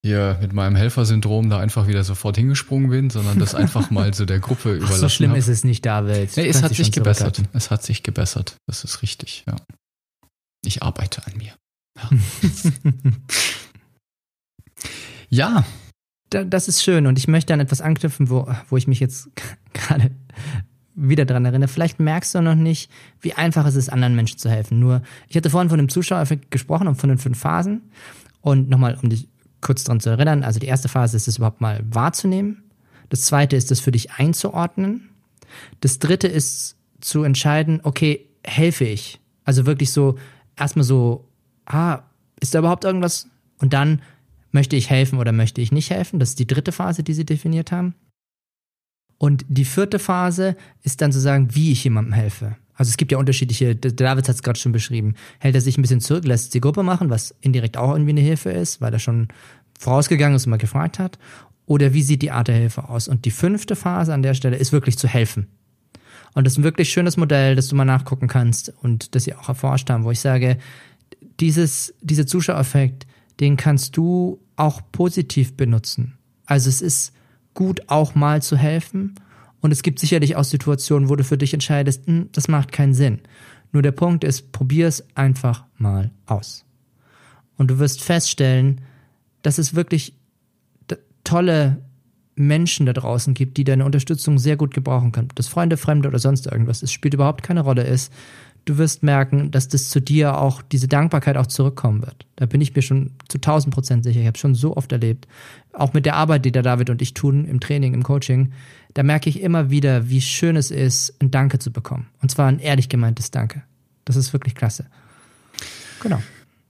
hier 0.07 0.39
mit 0.41 0.53
meinem 0.53 0.77
Helfersyndrom 0.77 1.51
da 1.51 1.59
einfach 1.59 1.89
wieder 1.89 2.05
sofort 2.05 2.37
hingesprungen 2.37 2.91
bin, 2.91 3.11
sondern 3.11 3.41
das 3.41 3.55
einfach 3.57 3.91
mal 3.91 4.15
so 4.15 4.25
der 4.25 4.39
Gruppe 4.39 4.75
überlassen 4.75 4.95
Ach, 4.95 5.01
So 5.01 5.09
schlimm 5.09 5.31
hab. 5.33 5.39
ist 5.39 5.49
es 5.49 5.65
nicht, 5.65 5.85
David. 5.85 6.37
Nee, 6.37 6.47
es 6.47 6.63
hat 6.63 6.75
sich 6.75 6.93
gebessert. 6.93 7.43
Es 7.53 7.73
hat 7.73 7.83
sich 7.83 8.05
gebessert. 8.05 8.57
Das 8.67 8.85
ist 8.85 9.03
richtig, 9.03 9.45
ja. 9.49 9.57
Ich 10.65 10.83
arbeite 10.83 11.27
an 11.27 11.37
mir. 11.37 11.55
Ja. 11.97 12.11
ja. 16.31 16.45
das 16.45 16.69
ist 16.69 16.85
schön 16.85 17.07
und 17.07 17.19
ich 17.19 17.27
möchte 17.27 17.53
an 17.53 17.61
etwas 17.61 17.81
anknüpfen, 17.81 18.31
wo, 18.31 18.49
wo 18.69 18.77
ich 18.77 18.87
mich 18.87 19.01
jetzt 19.01 19.29
gerade 19.73 20.13
wieder 20.97 21.27
dran 21.27 21.45
erinnere. 21.45 21.69
Vielleicht 21.69 22.01
merkst 22.01 22.35
du 22.35 22.41
noch 22.41 22.55
nicht, 22.55 22.91
wie 23.21 23.35
einfach 23.35 23.67
es 23.67 23.77
ist, 23.77 23.91
anderen 23.91 24.17
Menschen 24.17 24.39
zu 24.39 24.51
helfen. 24.51 24.81
Nur, 24.81 25.03
ich 25.29 25.37
hatte 25.37 25.51
vorhin 25.51 25.69
von 25.69 25.79
dem 25.79 25.89
Zuschauereffekt 25.89 26.51
gesprochen 26.51 26.89
und 26.89 26.97
von 26.97 27.09
den 27.09 27.19
fünf 27.19 27.39
Phasen. 27.39 27.83
Und 28.41 28.69
nochmal, 28.69 28.99
um 29.03 29.11
dich 29.11 29.29
kurz 29.61 29.85
daran 29.85 30.01
zu 30.01 30.11
erinnern, 30.11 30.43
also 30.43 30.59
die 30.59 30.67
erste 30.67 30.89
Phase 30.89 31.17
ist 31.17 31.29
es 31.29 31.37
überhaupt 31.37 31.61
mal 31.61 31.85
wahrzunehmen. 31.89 32.65
Das 33.11 33.23
zweite 33.23 33.57
ist 33.57 33.71
es 33.71 33.81
für 33.81 33.93
dich 33.93 34.13
einzuordnen. 34.13 35.11
Das 35.81 35.99
dritte 35.99 36.27
ist 36.27 36.77
zu 37.01 37.23
entscheiden, 37.23 37.81
okay, 37.83 38.27
helfe 38.45 38.85
ich? 38.85 39.21
Also 39.45 39.67
wirklich 39.67 39.93
so, 39.93 40.17
erstmal 40.57 40.85
so, 40.85 41.29
ah, 41.67 42.01
ist 42.41 42.55
da 42.55 42.61
überhaupt 42.61 42.85
irgendwas? 42.85 43.29
Und 43.59 43.73
dann 43.73 44.03
möchte 44.51 44.77
ich 44.77 44.91
helfen 44.91 45.19
oder 45.19 45.33
möchte 45.33 45.61
ich 45.61 45.73
nicht 45.73 45.91
helfen? 45.91 46.19
Das 46.19 46.31
ist 46.31 46.39
die 46.39 46.47
dritte 46.47 46.73
Phase, 46.73 47.03
die 47.03 47.15
sie 47.15 47.27
definiert 47.27 47.73
haben. 47.73 47.95
Und 49.19 49.45
die 49.49 49.65
vierte 49.65 49.99
Phase 49.99 50.57
ist 50.83 51.01
dann 51.01 51.13
zu 51.13 51.21
sagen, 51.21 51.55
wie 51.55 51.73
ich 51.73 51.85
jemandem 51.85 52.13
helfe. 52.13 52.57
Also 52.75 52.91
es 52.91 52.99
gibt 52.99 53.13
ja 53.13 53.19
unterschiedliche, 53.19 53.75
David 53.75 54.29
hat 54.29 54.35
es 54.35 54.43
gerade 54.43 54.59
schon 54.59 54.73
beschrieben, 54.73 55.15
hält 55.39 55.55
er 55.55 55.63
sich 55.63 55.79
ein 55.79 55.83
bisschen 55.83 56.03
zurück, 56.03 56.27
lässt 56.27 56.53
die 56.53 56.61
Gruppe 56.61 56.83
machen, 56.83 57.09
was 57.09 57.35
indirekt 57.41 57.79
auch 57.79 57.93
irgendwie 57.93 58.11
eine 58.11 58.21
Hilfe 58.21 58.51
ist, 58.51 58.83
weil 58.83 58.93
er 58.93 58.99
schon 58.99 59.29
vorausgegangen 59.79 60.37
ist 60.37 60.47
und 60.47 60.51
mal 60.51 60.59
gefragt 60.59 60.99
hat. 60.99 61.19
Oder 61.65 61.95
wie 61.95 62.03
sieht 62.03 62.23
die 62.23 62.31
Art 62.31 62.49
der 62.49 62.57
Hilfe 62.57 62.89
aus? 62.89 63.09
Und 63.09 63.25
die 63.25 63.31
fünfte 63.31 63.77
Phase 63.77 64.13
an 64.13 64.23
der 64.23 64.35
Stelle 64.35 64.57
ist 64.57 64.73
wirklich 64.73 64.99
zu 64.99 65.09
helfen. 65.09 65.47
Und 66.35 66.45
das 66.45 66.53
ist 66.53 66.59
ein 66.59 66.65
wirklich 66.65 66.91
schönes 66.91 67.17
Modell, 67.17 67.57
das 67.57 67.69
du 67.69 67.77
mal 67.77 67.87
nachgucken 67.87 68.29
kannst 68.29 68.73
und 68.83 69.15
das 69.15 69.25
sie 69.25 69.35
auch 69.35 69.49
erforscht 69.49 69.89
haben, 69.89 70.05
wo 70.05 70.11
ich 70.11 70.21
sage, 70.21 70.59
dieses, 71.41 71.95
dieser 72.03 72.27
Zuschauereffekt, 72.27 73.07
den 73.41 73.57
kannst 73.57 73.97
du 73.97 74.39
auch 74.57 74.83
positiv 74.93 75.55
benutzen. 75.55 76.19
Also 76.45 76.69
es 76.69 76.83
ist 76.83 77.13
gut, 77.57 77.81
auch 77.89 78.15
mal 78.15 78.41
zu 78.41 78.57
helfen. 78.57 79.17
Und 79.61 79.73
es 79.73 79.83
gibt 79.83 79.99
sicherlich 79.99 80.37
auch 80.37 80.45
Situationen, 80.45 81.09
wo 81.09 81.17
du 81.17 81.25
für 81.25 81.37
dich 81.37 81.53
entscheidest, 81.53 82.07
hm, 82.07 82.29
das 82.31 82.47
macht 82.47 82.71
keinen 82.71 82.95
Sinn. 82.95 83.19
Nur 83.73 83.83
der 83.83 83.91
Punkt 83.91 84.23
ist, 84.23 84.53
probier 84.53 84.87
es 84.87 85.05
einfach 85.17 85.65
mal 85.77 86.13
aus. 86.27 86.65
Und 87.57 87.69
du 87.69 87.81
wirst 87.81 88.03
feststellen, 88.03 88.83
dass 89.43 89.59
es 89.59 89.75
wirklich 89.75 90.15
tolle 91.25 91.83
Menschen 92.37 92.87
da 92.87 92.93
draußen 92.93 93.35
gibt, 93.35 93.57
die 93.57 93.65
deine 93.65 93.85
Unterstützung 93.85 94.39
sehr 94.39 94.57
gut 94.57 94.73
gebrauchen 94.75 95.11
können. 95.11 95.29
Ob 95.31 95.37
das 95.37 95.49
Freunde, 95.49 95.77
Fremde 95.77 96.09
oder 96.09 96.19
sonst 96.19 96.47
irgendwas, 96.47 96.83
es 96.83 96.93
spielt 96.93 97.15
überhaupt 97.15 97.43
keine 97.43 97.63
Rolle 97.63 97.83
ist 97.83 98.13
du 98.67 98.79
wirst 98.79 99.03
merken, 99.03 99.51
dass 99.51 99.69
das 99.69 99.89
zu 99.89 100.01
dir 100.01 100.39
auch, 100.39 100.61
diese 100.61 100.89
Dankbarkeit 100.89 101.37
auch 101.39 101.47
zurückkommen 101.47 102.03
wird. 102.03 102.27
Da 102.35 102.47
bin 102.47 102.61
ich 102.61 102.75
mir 102.75 102.83
schon 102.83 103.13
zu 103.29 103.39
1000 103.39 103.73
Prozent 103.73 104.05
sicher. 104.05 104.21
Ich 104.21 104.27
habe 104.27 104.37
schon 104.37 104.55
so 104.55 104.77
oft 104.77 104.93
erlebt. 104.93 105.27
Auch 105.73 105.95
mit 105.95 106.05
der 106.05 106.17
Arbeit, 106.17 106.45
die 106.45 106.53
der 106.53 106.63
David 106.63 106.91
und 106.91 107.01
ich 107.01 107.15
tun 107.15 107.47
im 107.47 107.61
Training, 107.61 107.95
im 107.95 108.03
Coaching, 108.03 108.53
da 108.93 109.03
merke 109.03 109.31
ich 109.31 109.41
immer 109.41 109.71
wieder, 109.71 110.11
wie 110.11 110.21
schön 110.21 110.57
es 110.57 110.71
ist, 110.71 111.15
ein 111.21 111.31
Danke 111.31 111.59
zu 111.59 111.73
bekommen. 111.73 112.09
Und 112.21 112.31
zwar 112.31 112.49
ein 112.49 112.59
ehrlich 112.59 112.89
gemeintes 112.89 113.31
Danke. 113.31 113.63
Das 114.05 114.17
ist 114.17 114.33
wirklich 114.33 114.55
klasse. 114.55 114.87
Genau. 116.01 116.23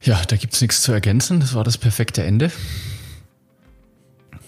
Ja, 0.02 0.20
da 0.28 0.36
gibt 0.36 0.52
es 0.52 0.60
nichts 0.60 0.82
zu 0.82 0.92
ergänzen. 0.92 1.40
Das 1.40 1.54
war 1.54 1.64
das 1.64 1.78
perfekte 1.78 2.22
Ende. 2.22 2.52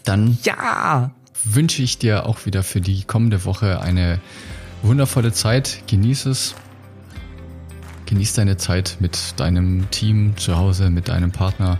Dann 0.04 0.38
ja! 0.42 1.12
wünsche 1.44 1.82
ich 1.82 1.98
dir 1.98 2.26
auch 2.26 2.44
wieder 2.44 2.62
für 2.62 2.80
die 2.80 3.04
kommende 3.04 3.44
Woche 3.44 3.80
eine 3.80 4.20
wundervolle 4.82 5.32
Zeit. 5.32 5.82
Genieß 5.86 6.26
es. 6.26 6.54
Genieß 8.08 8.32
deine 8.32 8.56
Zeit 8.56 8.96
mit 9.00 9.38
deinem 9.38 9.90
Team 9.90 10.34
zu 10.38 10.56
Hause, 10.56 10.88
mit 10.88 11.08
deinem 11.08 11.30
Partner, 11.30 11.78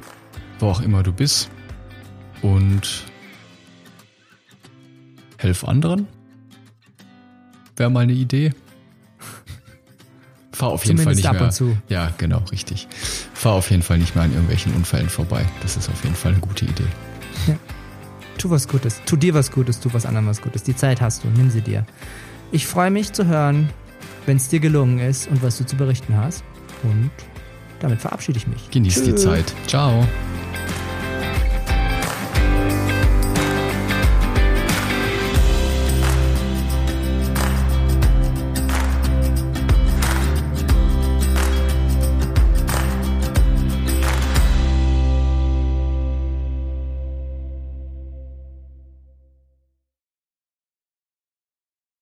wo 0.59 0.67
auch 0.67 0.83
immer 0.83 1.03
du 1.03 1.11
bist. 1.11 1.49
Und 2.43 3.05
helf 5.39 5.65
anderen. 5.65 6.07
Wäre 7.77 7.89
mal 7.89 8.01
eine 8.01 8.13
Idee. 8.13 8.53
Fahr 10.53 10.69
auf 10.69 10.85
jeden 10.85 10.99
Zumindest 10.99 11.25
Fall 11.25 11.33
nicht 11.33 11.41
ab 11.41 11.47
und 11.47 11.53
zu. 11.55 11.79
Ja, 11.89 12.13
genau, 12.19 12.41
richtig. 12.53 12.89
Fahr 13.33 13.55
auf 13.55 13.71
jeden 13.71 13.83
Fall 13.83 13.97
nicht 13.97 14.15
mehr 14.15 14.25
an 14.25 14.33
irgendwelchen 14.33 14.75
Unfällen 14.75 15.09
vorbei. 15.09 15.47
Das 15.63 15.79
ist 15.79 15.89
auf 15.89 16.05
jeden 16.05 16.15
Fall 16.15 16.33
eine 16.33 16.43
gute 16.43 16.67
Idee. 16.67 16.89
Ja. 17.47 17.57
Tu 18.37 18.51
was 18.51 18.69
Gutes. 18.69 19.01
Tu 19.07 19.17
dir 19.17 19.33
was 19.33 19.51
Gutes, 19.51 19.81
tu 19.81 19.89
was 19.95 20.05
anderem 20.05 20.27
was 20.27 20.43
Gutes. 20.43 20.63
Die 20.63 20.77
Zeit 20.77 21.01
hast 21.01 21.25
du, 21.25 21.29
nimm 21.29 21.49
sie 21.49 21.63
dir. 21.63 21.87
Ich 22.53 22.67
freue 22.67 22.91
mich 22.91 23.15
zu 23.15 23.27
hören, 23.27 23.71
wenn 24.27 24.37
es 24.37 24.49
dir 24.49 24.61
gelungen 24.61 24.99
ist 24.99 25.29
und 25.29 25.43
was 25.43 25.59
du 25.59 25.67
zu 25.67 25.77
berichten 25.77 26.17
hast. 26.17 26.45
Und 26.83 27.11
damit 27.81 28.01
verabschiede 28.01 28.39
ich 28.39 28.47
mich. 28.47 28.71
Genieß 28.71 29.03
die 29.03 29.15
Zeit. 29.15 29.53
Ciao. 29.67 30.07